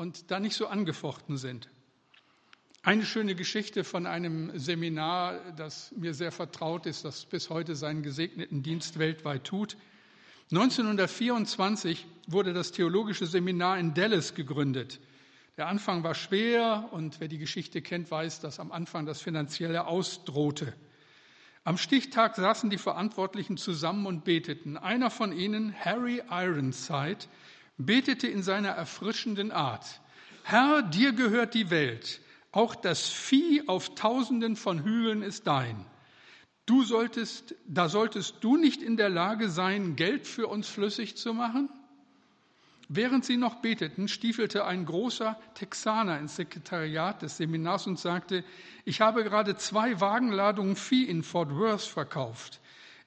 und 0.00 0.30
da 0.30 0.40
nicht 0.40 0.56
so 0.56 0.66
angefochten 0.66 1.36
sind. 1.36 1.68
Eine 2.82 3.04
schöne 3.04 3.34
Geschichte 3.34 3.84
von 3.84 4.06
einem 4.06 4.58
Seminar, 4.58 5.52
das 5.58 5.92
mir 5.94 6.14
sehr 6.14 6.32
vertraut 6.32 6.86
ist, 6.86 7.04
das 7.04 7.26
bis 7.26 7.50
heute 7.50 7.76
seinen 7.76 8.02
gesegneten 8.02 8.62
Dienst 8.62 8.98
weltweit 8.98 9.44
tut. 9.44 9.76
1924 10.52 12.06
wurde 12.28 12.54
das 12.54 12.72
Theologische 12.72 13.26
Seminar 13.26 13.78
in 13.78 13.92
Dallas 13.92 14.34
gegründet. 14.34 15.00
Der 15.58 15.66
Anfang 15.66 16.02
war 16.02 16.14
schwer 16.14 16.88
und 16.92 17.20
wer 17.20 17.28
die 17.28 17.36
Geschichte 17.36 17.82
kennt, 17.82 18.10
weiß, 18.10 18.40
dass 18.40 18.58
am 18.58 18.72
Anfang 18.72 19.04
das 19.04 19.20
Finanzielle 19.20 19.86
ausdrohte. 19.86 20.72
Am 21.62 21.76
Stichtag 21.76 22.36
saßen 22.36 22.70
die 22.70 22.78
Verantwortlichen 22.78 23.58
zusammen 23.58 24.06
und 24.06 24.24
beteten. 24.24 24.78
Einer 24.78 25.10
von 25.10 25.32
ihnen, 25.32 25.74
Harry 25.78 26.22
Ironside, 26.30 27.26
betete 27.86 28.26
in 28.28 28.42
seiner 28.42 28.70
erfrischenden 28.70 29.52
Art, 29.52 30.00
Herr, 30.42 30.82
dir 30.82 31.12
gehört 31.12 31.54
die 31.54 31.70
Welt, 31.70 32.20
auch 32.52 32.74
das 32.74 33.08
Vieh 33.08 33.68
auf 33.68 33.94
tausenden 33.94 34.56
von 34.56 34.82
Hügeln 34.82 35.22
ist 35.22 35.46
dein. 35.46 35.86
Du 36.66 36.84
solltest, 36.84 37.54
da 37.66 37.88
solltest 37.88 38.36
du 38.42 38.56
nicht 38.56 38.82
in 38.82 38.96
der 38.96 39.08
Lage 39.08 39.48
sein, 39.48 39.96
Geld 39.96 40.26
für 40.26 40.46
uns 40.46 40.68
flüssig 40.68 41.16
zu 41.16 41.34
machen? 41.34 41.68
Während 42.88 43.24
sie 43.24 43.36
noch 43.36 43.56
beteten, 43.56 44.08
stiefelte 44.08 44.64
ein 44.64 44.84
großer 44.84 45.38
Texaner 45.54 46.18
ins 46.18 46.34
Sekretariat 46.34 47.22
des 47.22 47.36
Seminars 47.36 47.86
und 47.86 48.00
sagte, 48.00 48.44
ich 48.84 49.00
habe 49.00 49.22
gerade 49.22 49.56
zwei 49.56 50.00
Wagenladungen 50.00 50.74
Vieh 50.74 51.04
in 51.04 51.22
Fort 51.22 51.54
Worth 51.54 51.82
verkauft. 51.82 52.60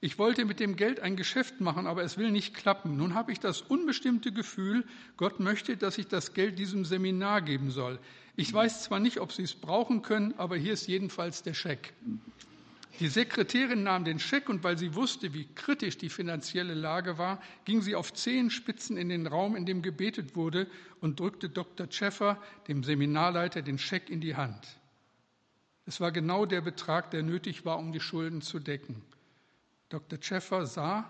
Ich 0.03 0.19
wollte 0.19 0.43
mit 0.43 0.59
dem 0.59 0.75
Geld 0.75 0.99
ein 0.99 1.15
Geschäft 1.15 1.61
machen, 1.61 1.87
aber 1.87 2.03
es 2.03 2.17
will 2.17 2.29
nicht 2.29 2.53
klappen. 2.53 2.97
Nun 2.97 3.13
habe 3.13 3.31
ich 3.31 3.39
das 3.39 3.61
unbestimmte 3.61 4.33
Gefühl, 4.33 4.83
Gott 5.15 5.39
möchte, 5.39 5.77
dass 5.77 5.97
ich 5.97 6.07
das 6.07 6.33
Geld 6.33 6.59
diesem 6.59 6.83
Seminar 6.83 7.41
geben 7.41 7.71
soll. 7.71 7.97
Ich 8.35 8.53
weiß 8.53 8.83
zwar 8.83 8.99
nicht, 8.99 9.21
ob 9.21 9.31
Sie 9.31 9.43
es 9.43 9.55
brauchen 9.55 10.01
können, 10.01 10.33
aber 10.35 10.57
hier 10.57 10.73
ist 10.73 10.87
jedenfalls 10.87 11.41
der 11.41 11.53
Scheck. 11.53 11.93
Die 12.99 13.07
Sekretärin 13.07 13.83
nahm 13.83 14.03
den 14.03 14.19
Scheck 14.19 14.49
und 14.49 14.61
weil 14.65 14.77
sie 14.77 14.93
wusste, 14.93 15.33
wie 15.33 15.47
kritisch 15.55 15.97
die 15.97 16.09
finanzielle 16.09 16.73
Lage 16.73 17.17
war, 17.17 17.41
ging 17.63 17.81
sie 17.81 17.95
auf 17.95 18.11
Zehenspitzen 18.11 18.97
in 18.97 19.07
den 19.07 19.25
Raum, 19.25 19.55
in 19.55 19.65
dem 19.65 19.81
gebetet 19.81 20.35
wurde, 20.35 20.67
und 20.99 21.21
drückte 21.21 21.47
Dr. 21.47 21.87
Schäffer, 21.89 22.41
dem 22.67 22.83
Seminarleiter, 22.83 23.61
den 23.61 23.77
Scheck 23.77 24.09
in 24.09 24.19
die 24.19 24.35
Hand. 24.35 24.67
Es 25.85 26.01
war 26.01 26.11
genau 26.11 26.45
der 26.45 26.59
Betrag, 26.59 27.09
der 27.11 27.23
nötig 27.23 27.63
war, 27.63 27.79
um 27.79 27.93
die 27.93 28.01
Schulden 28.01 28.41
zu 28.41 28.59
decken. 28.59 29.01
Dr. 29.93 30.17
Schäffer 30.19 30.65
sah, 30.65 31.05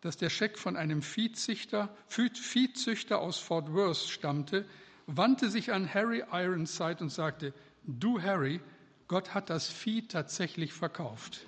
dass 0.00 0.16
der 0.16 0.28
Scheck 0.28 0.58
von 0.58 0.76
einem 0.76 1.02
Viehzüchter, 1.02 1.88
Viehzüchter 2.08 3.20
aus 3.20 3.38
Fort 3.38 3.72
Worth 3.72 4.08
stammte, 4.08 4.66
wandte 5.06 5.48
sich 5.48 5.72
an 5.72 5.94
Harry 5.94 6.24
Ironside 6.32 6.96
und 6.98 7.10
sagte, 7.10 7.54
du 7.84 8.20
Harry, 8.20 8.60
Gott 9.06 9.34
hat 9.34 9.50
das 9.50 9.68
Vieh 9.68 10.08
tatsächlich 10.08 10.72
verkauft. 10.72 11.46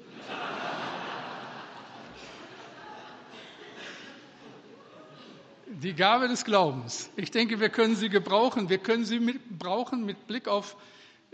Die 5.67 5.95
Gabe 5.95 6.29
des 6.29 6.45
Glaubens. 6.45 7.11
Ich 7.17 7.33
denke, 7.33 7.59
wir 7.59 7.69
können 7.69 7.97
sie 7.97 8.11
gebrauchen. 8.11 8.69
Wir 8.69 8.79
können 8.79 9.05
sie 9.05 9.19
mit, 9.19 9.59
brauchen 9.59 10.05
mit 10.05 10.29
Blick 10.29 10.47
auf 10.47 10.77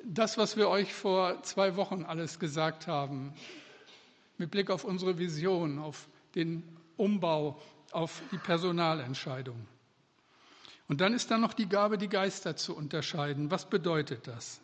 das, 0.03 0.39
was 0.39 0.57
wir 0.57 0.71
euch 0.71 0.95
vor 0.95 1.43
zwei 1.43 1.77
Wochen 1.77 2.05
alles 2.05 2.39
gesagt 2.39 2.87
haben. 2.87 3.35
Mit 4.43 4.51
Blick 4.51 4.71
auf 4.71 4.83
unsere 4.83 5.21
Vision, 5.21 5.79
auf 5.79 6.09
den 6.35 6.65
Umbau, 6.97 7.63
auf 7.93 8.21
die 8.33 8.39
Personalentscheidung. 8.39 9.69
Und 10.89 11.01
dann 11.01 11.15
ist 11.15 11.31
da 11.31 11.39
noch 11.39 11.55
die 11.55 11.69
Gabe, 11.69 11.97
die 11.97 12.09
Geister 12.09 12.57
zu 12.57 12.75
unterscheiden. 12.77 13.53
Was 13.53 13.71
bedeutet 13.71 14.27
das? 14.27 14.61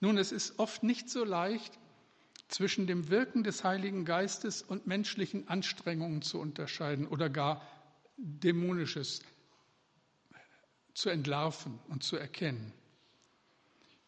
Nun, 0.00 0.18
es 0.18 0.32
ist 0.32 0.58
oft 0.58 0.82
nicht 0.82 1.08
so 1.08 1.24
leicht, 1.24 1.78
zwischen 2.48 2.86
dem 2.86 3.08
Wirken 3.08 3.42
des 3.42 3.64
Heiligen 3.64 4.04
Geistes 4.04 4.60
und 4.60 4.86
menschlichen 4.86 5.48
Anstrengungen 5.48 6.20
zu 6.20 6.38
unterscheiden 6.38 7.08
oder 7.08 7.30
gar 7.30 7.62
dämonisches 8.18 9.22
zu 10.92 11.08
entlarven 11.08 11.78
und 11.88 12.02
zu 12.02 12.16
erkennen. 12.16 12.74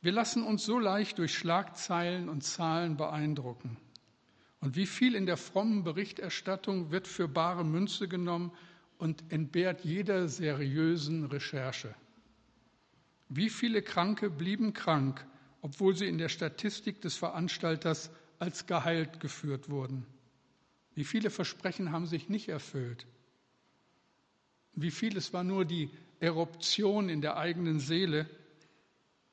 Wir 0.02 0.12
lassen 0.12 0.42
uns 0.42 0.66
so 0.66 0.78
leicht 0.78 1.16
durch 1.16 1.32
Schlagzeilen 1.34 2.28
und 2.28 2.42
Zahlen 2.44 2.98
beeindrucken. 2.98 3.78
Und 4.60 4.76
wie 4.76 4.86
viel 4.86 5.14
in 5.14 5.26
der 5.26 5.36
frommen 5.36 5.84
Berichterstattung 5.84 6.90
wird 6.90 7.08
für 7.08 7.28
bare 7.28 7.64
Münze 7.64 8.08
genommen 8.08 8.52
und 8.98 9.22
entbehrt 9.32 9.84
jeder 9.84 10.28
seriösen 10.28 11.24
Recherche? 11.24 11.94
Wie 13.28 13.48
viele 13.50 13.82
Kranke 13.82 14.28
blieben 14.30 14.72
krank 14.72 15.24
obwohl 15.62 15.94
sie 15.94 16.06
in 16.06 16.18
der 16.18 16.28
Statistik 16.28 17.00
des 17.00 17.16
Veranstalters 17.16 18.10
als 18.38 18.66
geheilt 18.66 19.20
geführt 19.20 19.68
wurden. 19.68 20.06
Wie 20.94 21.04
viele 21.04 21.30
Versprechen 21.30 21.92
haben 21.92 22.06
sich 22.06 22.28
nicht 22.28 22.48
erfüllt? 22.48 23.06
Wie 24.72 24.90
vieles 24.90 25.32
war 25.32 25.44
nur 25.44 25.64
die 25.64 25.90
Eruption 26.20 27.08
in 27.08 27.20
der 27.20 27.36
eigenen 27.36 27.80
Seele, 27.80 28.28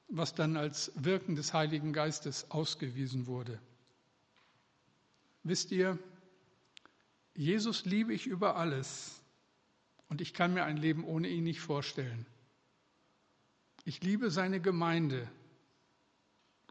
was 0.09 0.35
dann 0.35 0.57
als 0.57 0.91
Wirken 0.95 1.35
des 1.35 1.53
Heiligen 1.53 1.93
Geistes 1.93 2.49
ausgewiesen 2.51 3.27
wurde. 3.27 3.59
Wisst 5.43 5.71
ihr, 5.71 5.97
Jesus 7.35 7.85
liebe 7.85 8.13
ich 8.13 8.27
über 8.27 8.55
alles 8.55 9.21
und 10.09 10.21
ich 10.21 10.33
kann 10.33 10.53
mir 10.53 10.63
ein 10.63 10.77
Leben 10.77 11.03
ohne 11.03 11.27
ihn 11.27 11.43
nicht 11.43 11.61
vorstellen. 11.61 12.25
Ich 13.85 14.03
liebe 14.03 14.31
seine 14.31 14.59
Gemeinde, 14.59 15.29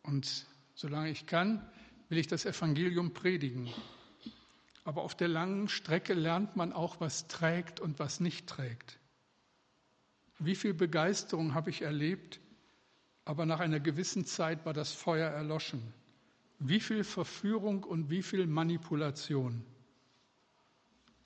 und 0.07 0.47
solange 0.75 1.11
ich 1.11 1.27
kann, 1.27 1.69
will 2.09 2.19
ich 2.19 2.29
das 2.29 2.47
Evangelium 2.47 3.13
predigen. 3.13 3.69
Aber 4.85 5.03
auf 5.03 5.17
der 5.17 5.29
langen 5.29 5.69
Strecke 5.69 6.15
lernt 6.15 6.55
man 6.55 6.73
auch, 6.73 7.01
was 7.01 7.27
trägt 7.27 7.81
und 7.81 7.99
was 7.99 8.21
nicht 8.21 8.47
trägt. 8.47 8.99
Wie 10.39 10.55
viel 10.55 10.75
Begeisterung 10.75 11.55
habe 11.55 11.71
ich 11.71 11.83
erlebt, 11.83 12.41
aber 13.25 13.47
nach 13.47 13.59
einer 13.59 13.81
gewissen 13.81 14.25
Zeit 14.25 14.65
war 14.65 14.73
das 14.73 14.93
Feuer 14.93 15.29
erloschen. 15.29 15.83
Wie 16.59 16.81
viel 16.81 17.05
Verführung 17.05 17.85
und 17.85 18.11
wie 18.11 18.23
viel 18.23 18.47
Manipulation. 18.47 19.65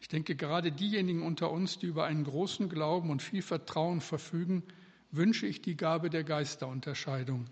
Ich 0.00 0.08
denke, 0.08 0.34
gerade 0.34 0.72
diejenigen 0.72 1.22
unter 1.22 1.50
uns, 1.50 1.78
die 1.78 1.86
über 1.86 2.04
einen 2.04 2.24
großen 2.24 2.68
Glauben 2.68 3.10
und 3.10 3.22
viel 3.22 3.42
Vertrauen 3.42 4.00
verfügen, 4.00 4.62
wünsche 5.10 5.46
ich 5.46 5.60
die 5.62 5.76
Gabe 5.76 6.10
der 6.10 6.24
Geisterunterscheidung 6.24 7.48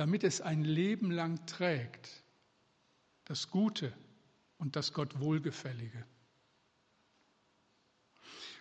damit 0.00 0.24
es 0.24 0.40
ein 0.40 0.64
Leben 0.64 1.10
lang 1.10 1.44
trägt, 1.44 2.08
das 3.26 3.50
Gute 3.50 3.92
und 4.56 4.74
das 4.74 4.94
Gott 4.94 5.20
Wohlgefällige. 5.20 6.06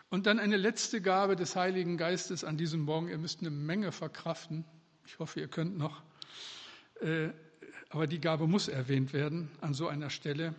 Und 0.10 0.26
dann 0.26 0.38
eine 0.38 0.58
letzte 0.58 1.02
Gabe 1.02 1.38
des 1.38 1.56
Heiligen 1.56 1.96
Geistes 1.96 2.44
an 2.44 2.58
diesem 2.58 2.82
Morgen. 2.82 3.08
Ihr 3.08 3.18
müsst 3.18 3.40
eine 3.40 3.52
Menge 3.52 3.94
verkraften. 3.94 4.66
Ich 5.06 5.20
hoffe, 5.20 5.40
ihr 5.40 5.48
könnt 5.48 5.78
noch. 5.78 6.04
Aber 7.90 8.06
die 8.06 8.22
Gabe 8.22 8.48
muss 8.48 8.68
erwähnt 8.68 9.14
werden 9.14 9.50
an 9.62 9.74
so 9.74 9.88
einer 9.88 10.10
Stelle. 10.10 10.54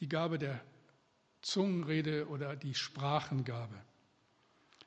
Die 0.00 0.08
Gabe 0.08 0.38
der 0.38 0.60
Zungenrede 1.40 2.28
oder 2.28 2.56
die 2.56 2.74
Sprachengabe. 2.74 3.74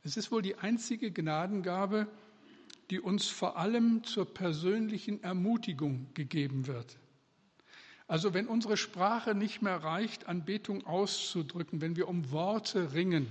Es 0.03 0.15
ist 0.15 0.31
wohl 0.31 0.41
die 0.41 0.55
einzige 0.55 1.11
Gnadengabe, 1.11 2.07
die 2.89 2.99
uns 2.99 3.27
vor 3.27 3.57
allem 3.57 4.03
zur 4.03 4.31
persönlichen 4.31 5.21
Ermutigung 5.23 6.07
gegeben 6.13 6.67
wird. 6.67 6.97
Also 8.07 8.33
wenn 8.33 8.47
unsere 8.47 8.77
Sprache 8.77 9.35
nicht 9.35 9.61
mehr 9.61 9.83
reicht, 9.83 10.27
Anbetung 10.27 10.85
auszudrücken, 10.85 11.81
wenn 11.81 11.97
wir 11.97 12.07
um 12.07 12.31
Worte 12.31 12.93
ringen, 12.93 13.27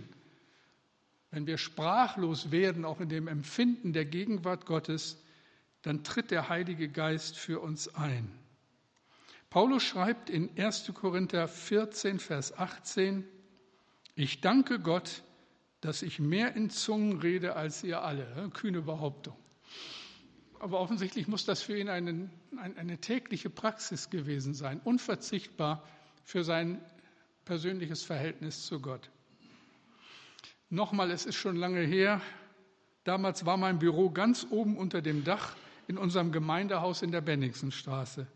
wenn 1.30 1.46
wir 1.46 1.56
sprachlos 1.56 2.50
werden, 2.50 2.84
auch 2.84 3.00
in 3.00 3.08
dem 3.08 3.26
Empfinden 3.26 3.92
der 3.92 4.04
Gegenwart 4.04 4.66
Gottes, 4.66 5.22
dann 5.82 6.04
tritt 6.04 6.30
der 6.30 6.48
Heilige 6.48 6.88
Geist 6.88 7.36
für 7.38 7.60
uns 7.60 7.94
ein. 7.94 8.30
Paulus 9.50 9.82
schreibt 9.82 10.30
in 10.30 10.50
1. 10.58 10.92
Korinther 10.94 11.48
14, 11.48 12.18
Vers 12.18 12.56
18, 12.56 13.24
ich 14.14 14.40
danke 14.40 14.80
Gott, 14.80 15.22
dass 15.80 16.02
ich 16.02 16.18
mehr 16.18 16.54
in 16.56 16.70
Zungen 16.70 17.20
rede 17.20 17.56
als 17.56 17.84
ihr 17.84 18.02
alle. 18.02 18.50
Kühne 18.54 18.82
Behauptung 18.82 19.36
aber 20.60 20.80
offensichtlich 20.80 21.28
muss 21.28 21.44
das 21.44 21.62
für 21.62 21.78
ihn 21.78 21.88
eine, 21.88 22.30
eine 22.56 22.98
tägliche 22.98 23.50
Praxis 23.50 24.10
gewesen 24.10 24.54
sein, 24.54 24.80
unverzichtbar 24.82 25.82
für 26.24 26.44
sein 26.44 26.80
persönliches 27.44 28.02
Verhältnis 28.02 28.66
zu 28.66 28.80
Gott. 28.80 29.10
Nochmal, 30.68 31.10
es 31.10 31.26
ist 31.26 31.36
schon 31.36 31.56
lange 31.56 31.80
her. 31.80 32.20
Damals 33.04 33.46
war 33.46 33.56
mein 33.56 33.78
Büro 33.78 34.10
ganz 34.10 34.46
oben 34.50 34.76
unter 34.76 35.00
dem 35.00 35.22
Dach 35.22 35.54
in 35.86 35.96
unserem 35.96 36.32
Gemeindehaus 36.32 37.02
in 37.02 37.12
der 37.12 37.20
Benningsenstraße. 37.20 38.26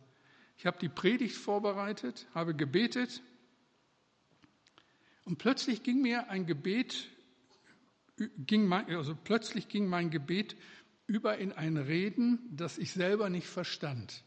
Ich 0.61 0.67
habe 0.67 0.79
die 0.79 0.91
Predigt 0.91 1.37
vorbereitet, 1.37 2.27
habe 2.35 2.55
gebetet 2.55 3.23
und 5.25 5.39
plötzlich 5.39 5.83
ging 5.83 6.03
mir 6.03 6.29
ein 6.29 6.45
Gebet, 6.45 7.09
ging 8.37 8.67
mein, 8.67 8.95
also 8.95 9.15
plötzlich 9.17 9.69
ging 9.69 9.87
mein 9.87 10.11
Gebet 10.11 10.57
über 11.07 11.39
in 11.39 11.53
ein 11.53 11.79
Reden, 11.79 12.41
das 12.51 12.77
ich 12.77 12.93
selber 12.93 13.31
nicht 13.31 13.47
verstand. 13.47 14.23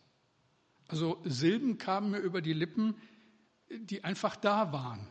Also 0.88 1.22
Silben 1.24 1.78
kamen 1.78 2.10
mir 2.10 2.18
über 2.18 2.42
die 2.42 2.54
Lippen, 2.54 2.96
die 3.70 4.04
einfach 4.04 4.36
da 4.36 4.72
waren. 4.74 5.08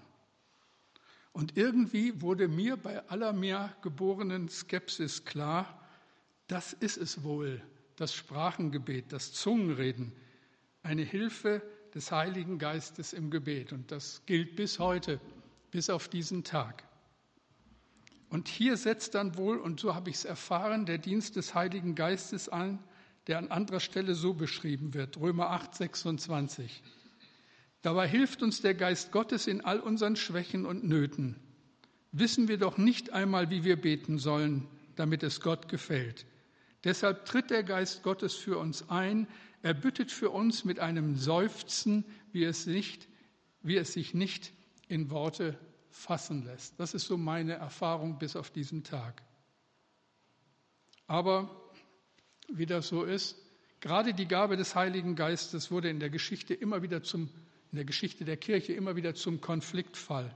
Und 1.30 1.56
irgendwie 1.56 2.20
wurde 2.20 2.48
mir 2.48 2.76
bei 2.76 3.08
aller 3.08 3.32
mir 3.32 3.72
geborenen 3.82 4.48
Skepsis 4.48 5.24
klar, 5.24 5.86
das 6.48 6.72
ist 6.72 6.96
es 6.96 7.22
wohl, 7.22 7.62
das 7.94 8.12
Sprachengebet, 8.12 9.12
das 9.12 9.32
Zungenreden, 9.32 10.12
eine 10.82 11.02
Hilfe 11.02 11.62
des 11.94 12.10
Heiligen 12.10 12.58
Geistes 12.58 13.12
im 13.12 13.30
Gebet. 13.30 13.72
Und 13.72 13.90
das 13.92 14.22
gilt 14.26 14.56
bis 14.56 14.78
heute, 14.78 15.20
bis 15.70 15.90
auf 15.90 16.08
diesen 16.08 16.44
Tag. 16.44 16.84
Und 18.28 18.48
hier 18.48 18.76
setzt 18.76 19.14
dann 19.14 19.36
wohl, 19.36 19.58
und 19.58 19.78
so 19.78 19.94
habe 19.94 20.08
ich 20.08 20.16
es 20.16 20.24
erfahren, 20.24 20.86
der 20.86 20.98
Dienst 20.98 21.36
des 21.36 21.54
Heiligen 21.54 21.94
Geistes 21.94 22.48
an, 22.48 22.78
der 23.26 23.38
an 23.38 23.48
anderer 23.48 23.80
Stelle 23.80 24.14
so 24.14 24.32
beschrieben 24.32 24.94
wird, 24.94 25.18
Römer 25.18 25.50
8, 25.50 25.74
26. 25.74 26.82
Dabei 27.82 28.08
hilft 28.08 28.42
uns 28.42 28.60
der 28.62 28.74
Geist 28.74 29.12
Gottes 29.12 29.46
in 29.46 29.60
all 29.60 29.80
unseren 29.80 30.16
Schwächen 30.16 30.66
und 30.66 30.84
Nöten. 30.84 31.36
wissen 32.14 32.46
wir 32.48 32.58
doch 32.58 32.76
nicht 32.78 33.12
einmal, 33.12 33.50
wie 33.50 33.64
wir 33.64 33.80
beten 33.80 34.18
sollen, 34.18 34.66
damit 34.96 35.22
es 35.22 35.40
Gott 35.40 35.68
gefällt. 35.68 36.26
Deshalb 36.84 37.24
tritt 37.24 37.50
der 37.50 37.62
Geist 37.62 38.02
Gottes 38.02 38.34
für 38.34 38.58
uns 38.58 38.88
ein, 38.90 39.26
er 39.62 39.74
bittet 39.74 40.10
für 40.10 40.30
uns 40.30 40.64
mit 40.64 40.80
einem 40.80 41.16
Seufzen, 41.16 42.04
wie 42.32 42.44
es, 42.44 42.66
nicht, 42.66 43.08
wie 43.62 43.76
es 43.76 43.92
sich 43.92 44.12
nicht 44.12 44.52
in 44.88 45.10
Worte 45.10 45.56
fassen 45.90 46.44
lässt. 46.44 46.78
Das 46.80 46.94
ist 46.94 47.06
so 47.06 47.16
meine 47.16 47.54
Erfahrung 47.54 48.18
bis 48.18 48.34
auf 48.34 48.50
diesen 48.50 48.82
Tag. 48.82 49.22
Aber 51.06 51.50
wie 52.48 52.66
das 52.66 52.88
so 52.88 53.04
ist, 53.04 53.36
gerade 53.80 54.14
die 54.14 54.26
Gabe 54.26 54.56
des 54.56 54.74
Heiligen 54.74 55.14
Geistes 55.14 55.70
wurde 55.70 55.90
in 55.90 56.00
der 56.00 56.10
Geschichte 56.10 56.54
immer 56.54 56.82
wieder 56.82 57.02
zum, 57.02 57.28
in 57.70 57.76
der 57.76 57.84
Geschichte 57.84 58.24
der 58.24 58.36
Kirche 58.36 58.72
immer 58.72 58.96
wieder 58.96 59.14
zum 59.14 59.40
Konfliktfall, 59.40 60.34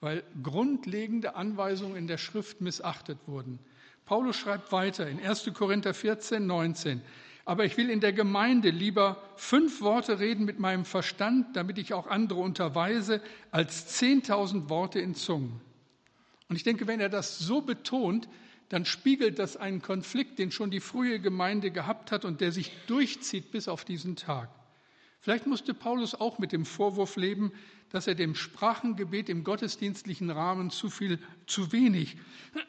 weil 0.00 0.22
grundlegende 0.42 1.36
Anweisungen 1.36 1.96
in 1.96 2.06
der 2.06 2.18
Schrift 2.18 2.60
missachtet 2.60 3.18
wurden. 3.26 3.58
Paulus 4.04 4.36
schreibt 4.36 4.72
weiter 4.72 5.08
in 5.08 5.20
1. 5.20 5.50
Korinther 5.54 5.94
14, 5.94 6.46
19. 6.46 7.02
Aber 7.48 7.64
ich 7.64 7.78
will 7.78 7.88
in 7.88 8.00
der 8.00 8.12
Gemeinde 8.12 8.68
lieber 8.68 9.22
fünf 9.36 9.80
Worte 9.80 10.18
reden 10.18 10.44
mit 10.44 10.58
meinem 10.58 10.84
Verstand, 10.84 11.56
damit 11.56 11.78
ich 11.78 11.94
auch 11.94 12.06
andere 12.06 12.40
unterweise, 12.40 13.22
als 13.50 13.86
zehntausend 13.86 14.68
Worte 14.68 15.00
in 15.00 15.14
Zungen. 15.14 15.58
Und 16.50 16.56
ich 16.56 16.62
denke, 16.62 16.86
wenn 16.86 17.00
er 17.00 17.08
das 17.08 17.38
so 17.38 17.62
betont, 17.62 18.28
dann 18.68 18.84
spiegelt 18.84 19.38
das 19.38 19.56
einen 19.56 19.80
Konflikt, 19.80 20.38
den 20.38 20.50
schon 20.50 20.70
die 20.70 20.80
frühe 20.80 21.20
Gemeinde 21.20 21.70
gehabt 21.70 22.12
hat 22.12 22.26
und 22.26 22.42
der 22.42 22.52
sich 22.52 22.70
durchzieht 22.86 23.50
bis 23.50 23.66
auf 23.66 23.86
diesen 23.86 24.14
Tag. 24.14 24.50
Vielleicht 25.18 25.46
musste 25.46 25.72
Paulus 25.72 26.14
auch 26.14 26.38
mit 26.38 26.52
dem 26.52 26.66
Vorwurf 26.66 27.16
leben, 27.16 27.52
dass 27.88 28.06
er 28.06 28.14
dem 28.14 28.34
Sprachengebet 28.34 29.30
im 29.30 29.42
gottesdienstlichen 29.42 30.28
Rahmen 30.28 30.68
zu 30.68 30.90
viel, 30.90 31.18
zu 31.46 31.72
wenig, 31.72 32.18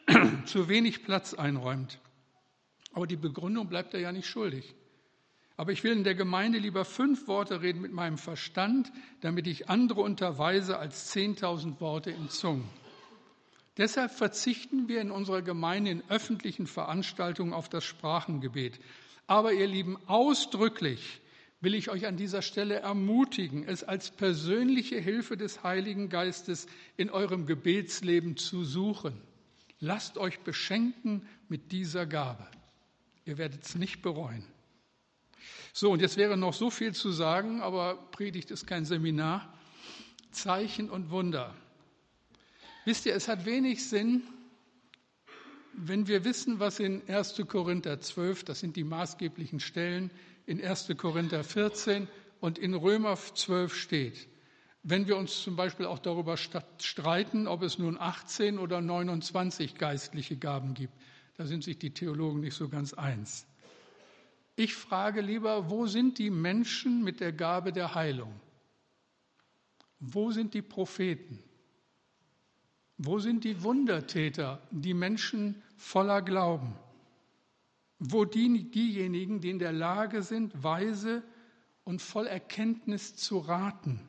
zu 0.46 0.70
wenig 0.70 1.04
Platz 1.04 1.34
einräumt. 1.34 2.00
Aber 2.92 3.08
die 3.08 3.16
Begründung 3.18 3.68
bleibt 3.68 3.94
er 3.94 4.00
ja 4.00 4.12
nicht 4.12 4.28
schuldig. 4.28 4.76
Aber 5.58 5.72
ich 5.74 5.84
will 5.84 5.92
in 5.92 6.06
der 6.06 6.16
Gemeinde 6.16 6.58
lieber 6.58 6.86
fünf 6.86 7.28
Worte 7.28 7.62
reden 7.62 7.82
mit 7.82 7.92
meinem 7.92 8.18
Verstand, 8.18 8.92
damit 9.22 9.46
ich 9.46 9.70
andere 9.70 10.02
unterweise 10.02 10.78
als 10.80 11.08
zehntausend 11.08 11.82
Worte 11.82 12.12
in 12.12 12.30
Zungen. 12.30 12.64
Deshalb 13.78 14.12
verzichten 14.12 14.88
wir 14.88 15.02
in 15.02 15.12
unserer 15.12 15.42
Gemeinde 15.42 15.92
in 15.92 16.04
öffentlichen 16.10 16.68
Veranstaltungen 16.68 17.54
auf 17.54 17.70
das 17.70 17.84
Sprachengebet. 17.84 18.80
Aber 19.28 19.54
ihr 19.54 19.68
Lieben, 19.68 19.98
ausdrücklich 20.08 21.22
will 21.62 21.74
ich 21.76 21.90
euch 21.90 22.08
an 22.08 22.18
dieser 22.18 22.42
Stelle 22.42 22.76
ermutigen, 22.76 23.68
es 23.68 23.84
als 23.84 24.12
persönliche 24.12 24.98
Hilfe 24.98 25.38
des 25.38 25.64
Heiligen 25.64 26.10
Geistes 26.10 26.68
in 26.98 27.10
eurem 27.10 27.46
Gebetsleben 27.46 28.38
zu 28.38 28.64
suchen. 28.64 29.22
Lasst 29.80 30.18
euch 30.18 30.40
beschenken 30.40 31.28
mit 31.48 31.72
dieser 31.72 32.06
Gabe. 32.06 32.48
Ihr 33.30 33.38
werdet 33.38 33.64
es 33.64 33.76
nicht 33.76 34.02
bereuen. 34.02 34.44
So, 35.72 35.92
und 35.92 36.02
jetzt 36.02 36.18
wäre 36.18 36.36
noch 36.36 36.56
so 36.56 36.72
viel 36.72 36.96
zu 36.96 37.12
sagen, 37.12 37.62
aber 37.62 37.94
Predigt 38.10 38.50
ist 38.50 38.66
kein 38.66 38.86
Seminar. 38.86 39.54
Zeichen 40.32 40.90
und 40.90 41.12
Wunder. 41.12 41.54
Wisst 42.86 43.06
ihr, 43.06 43.14
es 43.14 43.28
hat 43.28 43.46
wenig 43.46 43.88
Sinn, 43.88 44.24
wenn 45.74 46.08
wir 46.08 46.26
wissen, 46.26 46.60
was 46.60 46.80
in 46.80 47.08
1. 47.08 47.44
Korinther 47.48 48.02
12, 48.02 48.46
das 48.46 48.62
sind 48.62 48.76
die 48.76 48.84
maßgeblichen 48.84 49.60
Stellen, 49.60 50.10
in 50.48 50.60
1. 50.60 50.96
Korinther 50.98 51.44
14 51.44 52.08
und 52.40 52.58
in 52.58 52.74
Römer 52.74 53.16
12 53.16 53.76
steht. 53.76 54.28
Wenn 54.82 55.08
wir 55.08 55.18
uns 55.18 55.44
zum 55.44 55.56
Beispiel 55.56 55.86
auch 55.86 56.00
darüber 56.00 56.36
streiten, 56.36 57.48
ob 57.48 57.62
es 57.62 57.78
nun 57.78 57.96
18 58.00 58.58
oder 58.58 58.82
29 58.82 59.76
geistliche 59.76 60.36
Gaben 60.36 60.74
gibt, 60.74 60.94
da 61.40 61.46
sind 61.46 61.64
sich 61.64 61.80
die 61.80 61.94
Theologen 61.94 62.42
nicht 62.42 62.54
so 62.54 62.68
ganz 62.68 62.94
eins. 62.94 63.48
Ich 64.58 64.76
frage 64.76 65.22
lieber, 65.22 65.70
wo 65.70 65.88
sind 65.88 66.18
die 66.18 66.32
Menschen 66.32 67.02
mit 67.02 67.22
der 67.22 67.32
Gabe 67.32 67.72
der 67.72 67.96
Heilung? 67.96 68.38
Wo 70.02 70.32
sind 70.32 70.54
die 70.54 70.62
Propheten? 70.62 71.42
Wo 72.98 73.20
sind 73.20 73.46
die 73.46 73.64
Wundertäter, 73.64 74.62
die 74.70 74.94
Menschen 74.94 75.64
voller 75.78 76.22
Glauben? 76.22 76.76
Wo 78.00 78.26
die, 78.26 78.70
diejenigen, 78.70 79.40
die 79.40 79.52
in 79.52 79.60
der 79.60 79.72
Lage 79.72 80.24
sind, 80.24 80.62
weise 80.62 81.24
und 81.86 82.02
voll 82.02 82.28
Erkenntnis 82.28 83.16
zu 83.16 83.38
raten? 83.38 84.02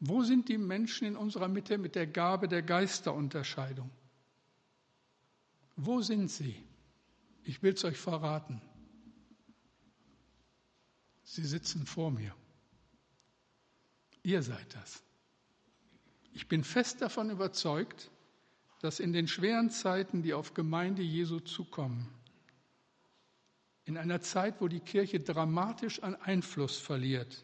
Wo 0.00 0.24
sind 0.24 0.48
die 0.48 0.58
Menschen 0.58 1.06
in 1.06 1.16
unserer 1.16 1.46
Mitte 1.46 1.78
mit 1.78 1.94
der 1.94 2.08
Gabe 2.08 2.48
der 2.48 2.62
Geisterunterscheidung? 2.62 3.90
Wo 5.82 6.02
sind 6.02 6.28
sie? 6.30 6.54
Ich 7.42 7.62
will 7.62 7.72
es 7.72 7.84
euch 7.84 7.96
verraten. 7.96 8.60
Sie 11.22 11.42
sitzen 11.44 11.86
vor 11.86 12.10
mir. 12.10 12.34
Ihr 14.22 14.42
seid 14.42 14.74
das. 14.74 15.02
Ich 16.34 16.48
bin 16.48 16.64
fest 16.64 17.00
davon 17.00 17.30
überzeugt, 17.30 18.10
dass 18.82 19.00
in 19.00 19.14
den 19.14 19.26
schweren 19.26 19.70
Zeiten, 19.70 20.22
die 20.22 20.34
auf 20.34 20.52
Gemeinde 20.52 21.00
Jesu 21.02 21.40
zukommen, 21.40 22.12
in 23.84 23.96
einer 23.96 24.20
Zeit, 24.20 24.60
wo 24.60 24.68
die 24.68 24.80
Kirche 24.80 25.20
dramatisch 25.20 26.02
an 26.02 26.14
Einfluss 26.14 26.76
verliert, 26.76 27.42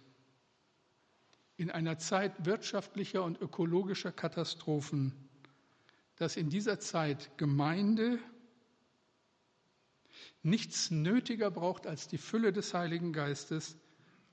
in 1.57 1.71
einer 1.71 1.97
Zeit 1.99 2.45
wirtschaftlicher 2.45 3.25
und 3.25 3.41
ökologischer 3.41 4.13
Katastrophen, 4.13 5.26
dass 6.17 6.37
in 6.37 6.49
dieser 6.51 6.81
Zeit 6.81 7.37
Gemeinde 7.39 8.19
nichts 10.43 10.91
nötiger 10.91 11.51
braucht 11.51 11.87
als 11.87 12.09
die 12.09 12.19
Fülle 12.19 12.53
des 12.53 12.73
Heiligen 12.73 13.13
Geistes 13.13 13.77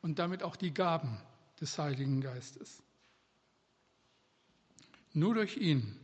und 0.01 0.19
damit 0.19 0.43
auch 0.43 0.55
die 0.55 0.73
Gaben 0.73 1.19
des 1.59 1.77
Heiligen 1.77 2.21
Geistes. 2.21 2.81
Nur 5.13 5.35
durch 5.35 5.57
ihn, 5.57 5.99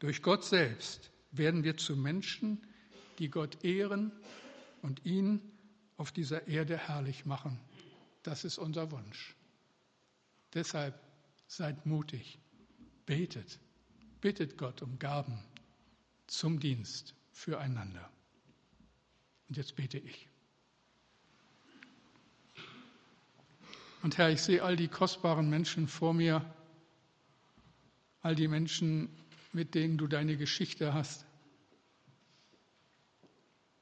durch 0.00 0.22
Gott 0.22 0.44
selbst, 0.44 1.10
werden 1.30 1.62
wir 1.64 1.76
zu 1.76 1.96
Menschen, 1.96 2.66
die 3.18 3.28
Gott 3.30 3.64
ehren 3.64 4.12
und 4.82 5.04
ihn 5.04 5.40
auf 5.96 6.12
dieser 6.12 6.46
Erde 6.48 6.76
herrlich 6.76 7.24
machen. 7.24 7.58
Das 8.22 8.44
ist 8.44 8.58
unser 8.58 8.90
Wunsch. 8.90 9.34
Deshalb 10.54 10.98
seid 11.46 11.86
mutig, 11.86 12.38
betet 13.06 13.58
bittet 14.20 14.58
Gott 14.58 14.82
um 14.82 14.98
Gaben 14.98 15.38
zum 16.26 16.60
Dienst 16.60 17.14
füreinander. 17.32 18.10
Und 19.48 19.56
jetzt 19.56 19.76
bete 19.76 19.98
ich. 19.98 20.28
Und 24.02 24.18
Herr, 24.18 24.30
ich 24.30 24.42
sehe 24.42 24.62
all 24.62 24.76
die 24.76 24.88
kostbaren 24.88 25.50
Menschen 25.50 25.88
vor 25.88 26.14
mir, 26.14 26.44
all 28.20 28.34
die 28.34 28.48
Menschen, 28.48 29.08
mit 29.52 29.74
denen 29.74 29.98
du 29.98 30.06
deine 30.06 30.36
Geschichte 30.36 30.94
hast. 30.94 31.24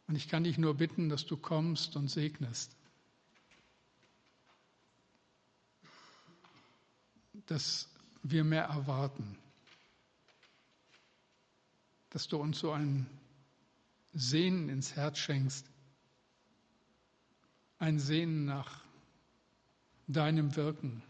Und 0.07 0.14
ich 0.14 0.29
kann 0.29 0.44
dich 0.44 0.57
nur 0.57 0.75
bitten, 0.75 1.09
dass 1.09 1.27
du 1.27 1.37
kommst 1.37 1.96
und 1.96 2.09
segnest. 2.09 2.77
Dass 7.46 7.88
wir 8.22 8.44
mehr 8.44 8.64
erwarten 8.64 9.37
dass 12.11 12.29
du 12.29 12.38
uns 12.38 12.59
so 12.59 12.73
ein 12.73 13.07
Sehnen 14.12 14.69
ins 14.69 14.97
Herz 14.97 15.19
schenkst, 15.19 15.66
ein 17.79 17.99
Sehnen 17.99 18.47
nach 18.47 18.81
deinem 20.07 20.57
Wirken 20.57 21.03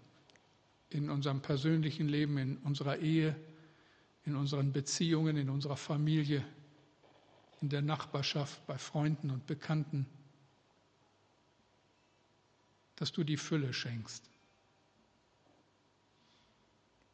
in 0.90 1.10
unserem 1.10 1.40
persönlichen 1.40 2.08
Leben, 2.08 2.38
in 2.38 2.56
unserer 2.58 2.98
Ehe, 2.98 3.36
in 4.24 4.34
unseren 4.34 4.72
Beziehungen, 4.72 5.36
in 5.36 5.50
unserer 5.50 5.76
Familie, 5.76 6.44
in 7.60 7.68
der 7.68 7.82
Nachbarschaft, 7.82 8.66
bei 8.66 8.78
Freunden 8.78 9.30
und 9.30 9.46
Bekannten, 9.46 10.06
dass 12.96 13.12
du 13.12 13.24
die 13.24 13.36
Fülle 13.36 13.72
schenkst, 13.72 14.24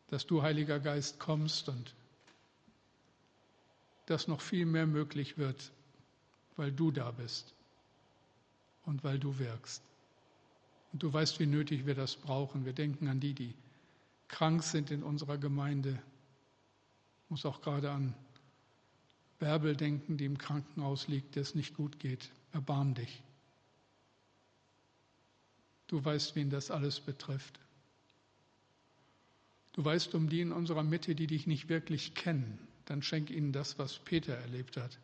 dass 0.08 0.26
du, 0.26 0.42
Heiliger 0.42 0.78
Geist, 0.78 1.18
kommst 1.18 1.68
und 1.68 1.94
dass 4.06 4.28
noch 4.28 4.40
viel 4.40 4.66
mehr 4.66 4.86
möglich 4.86 5.38
wird, 5.38 5.72
weil 6.56 6.72
du 6.72 6.90
da 6.90 7.10
bist 7.10 7.54
und 8.84 9.04
weil 9.04 9.18
du 9.18 9.38
wirkst. 9.38 9.82
Und 10.92 11.02
du 11.02 11.12
weißt, 11.12 11.40
wie 11.40 11.46
nötig 11.46 11.86
wir 11.86 11.94
das 11.94 12.16
brauchen. 12.16 12.64
Wir 12.64 12.72
denken 12.72 13.08
an 13.08 13.20
die, 13.20 13.32
die 13.32 13.54
krank 14.28 14.62
sind 14.62 14.90
in 14.90 15.02
unserer 15.02 15.38
Gemeinde. 15.38 16.02
Ich 17.24 17.30
muss 17.30 17.46
auch 17.46 17.62
gerade 17.62 17.90
an 17.90 18.14
Bärbel 19.38 19.76
denken, 19.76 20.18
die 20.18 20.26
im 20.26 20.38
Krankenhaus 20.38 21.08
liegt, 21.08 21.34
der 21.34 21.42
es 21.42 21.54
nicht 21.54 21.74
gut 21.74 21.98
geht. 21.98 22.30
Erbarm 22.52 22.94
dich. 22.94 23.22
Du 25.86 26.04
weißt, 26.04 26.36
wen 26.36 26.50
das 26.50 26.70
alles 26.70 27.00
betrifft. 27.00 27.58
Du 29.72 29.84
weißt 29.84 30.14
um 30.14 30.28
die 30.28 30.40
in 30.40 30.52
unserer 30.52 30.82
Mitte, 30.82 31.14
die 31.14 31.26
dich 31.26 31.46
nicht 31.46 31.68
wirklich 31.68 32.14
kennen. 32.14 32.58
Dann 32.92 33.00
schenk 33.00 33.30
ihnen 33.30 33.52
das, 33.52 33.78
was 33.78 33.98
Peter 34.00 34.34
erlebt 34.34 34.76
hat. 34.76 34.98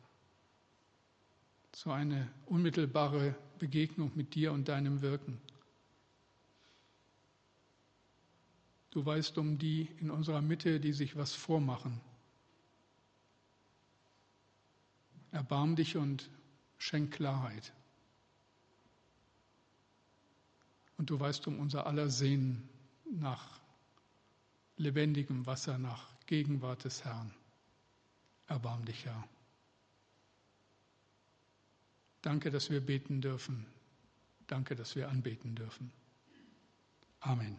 So 1.74 1.90
eine 1.90 2.30
unmittelbare 2.44 3.34
Begegnung 3.58 4.12
mit 4.14 4.34
dir 4.34 4.52
und 4.52 4.68
deinem 4.68 5.00
Wirken. 5.00 5.40
Du 8.90 9.06
weißt 9.06 9.38
um 9.38 9.56
die 9.56 9.88
in 10.00 10.10
unserer 10.10 10.42
Mitte, 10.42 10.80
die 10.80 10.92
sich 10.92 11.16
was 11.16 11.32
vormachen. 11.32 11.98
Erbarm 15.30 15.74
dich 15.74 15.96
und 15.96 16.28
schenk 16.76 17.14
Klarheit. 17.14 17.72
Und 20.98 21.08
du 21.08 21.18
weißt 21.18 21.46
um 21.46 21.58
unser 21.58 21.86
aller 21.86 22.10
Sehnen 22.10 22.68
nach 23.10 23.58
lebendigem 24.76 25.46
Wasser, 25.46 25.78
nach 25.78 26.06
Gegenwart 26.26 26.84
des 26.84 27.06
Herrn. 27.06 27.32
Erbarm 28.48 28.84
dich, 28.84 29.04
Herr. 29.04 29.28
Danke, 32.22 32.50
dass 32.50 32.70
wir 32.70 32.80
beten 32.84 33.20
dürfen. 33.20 33.66
Danke, 34.46 34.74
dass 34.74 34.96
wir 34.96 35.08
anbeten 35.08 35.54
dürfen. 35.54 35.92
Amen. 37.20 37.56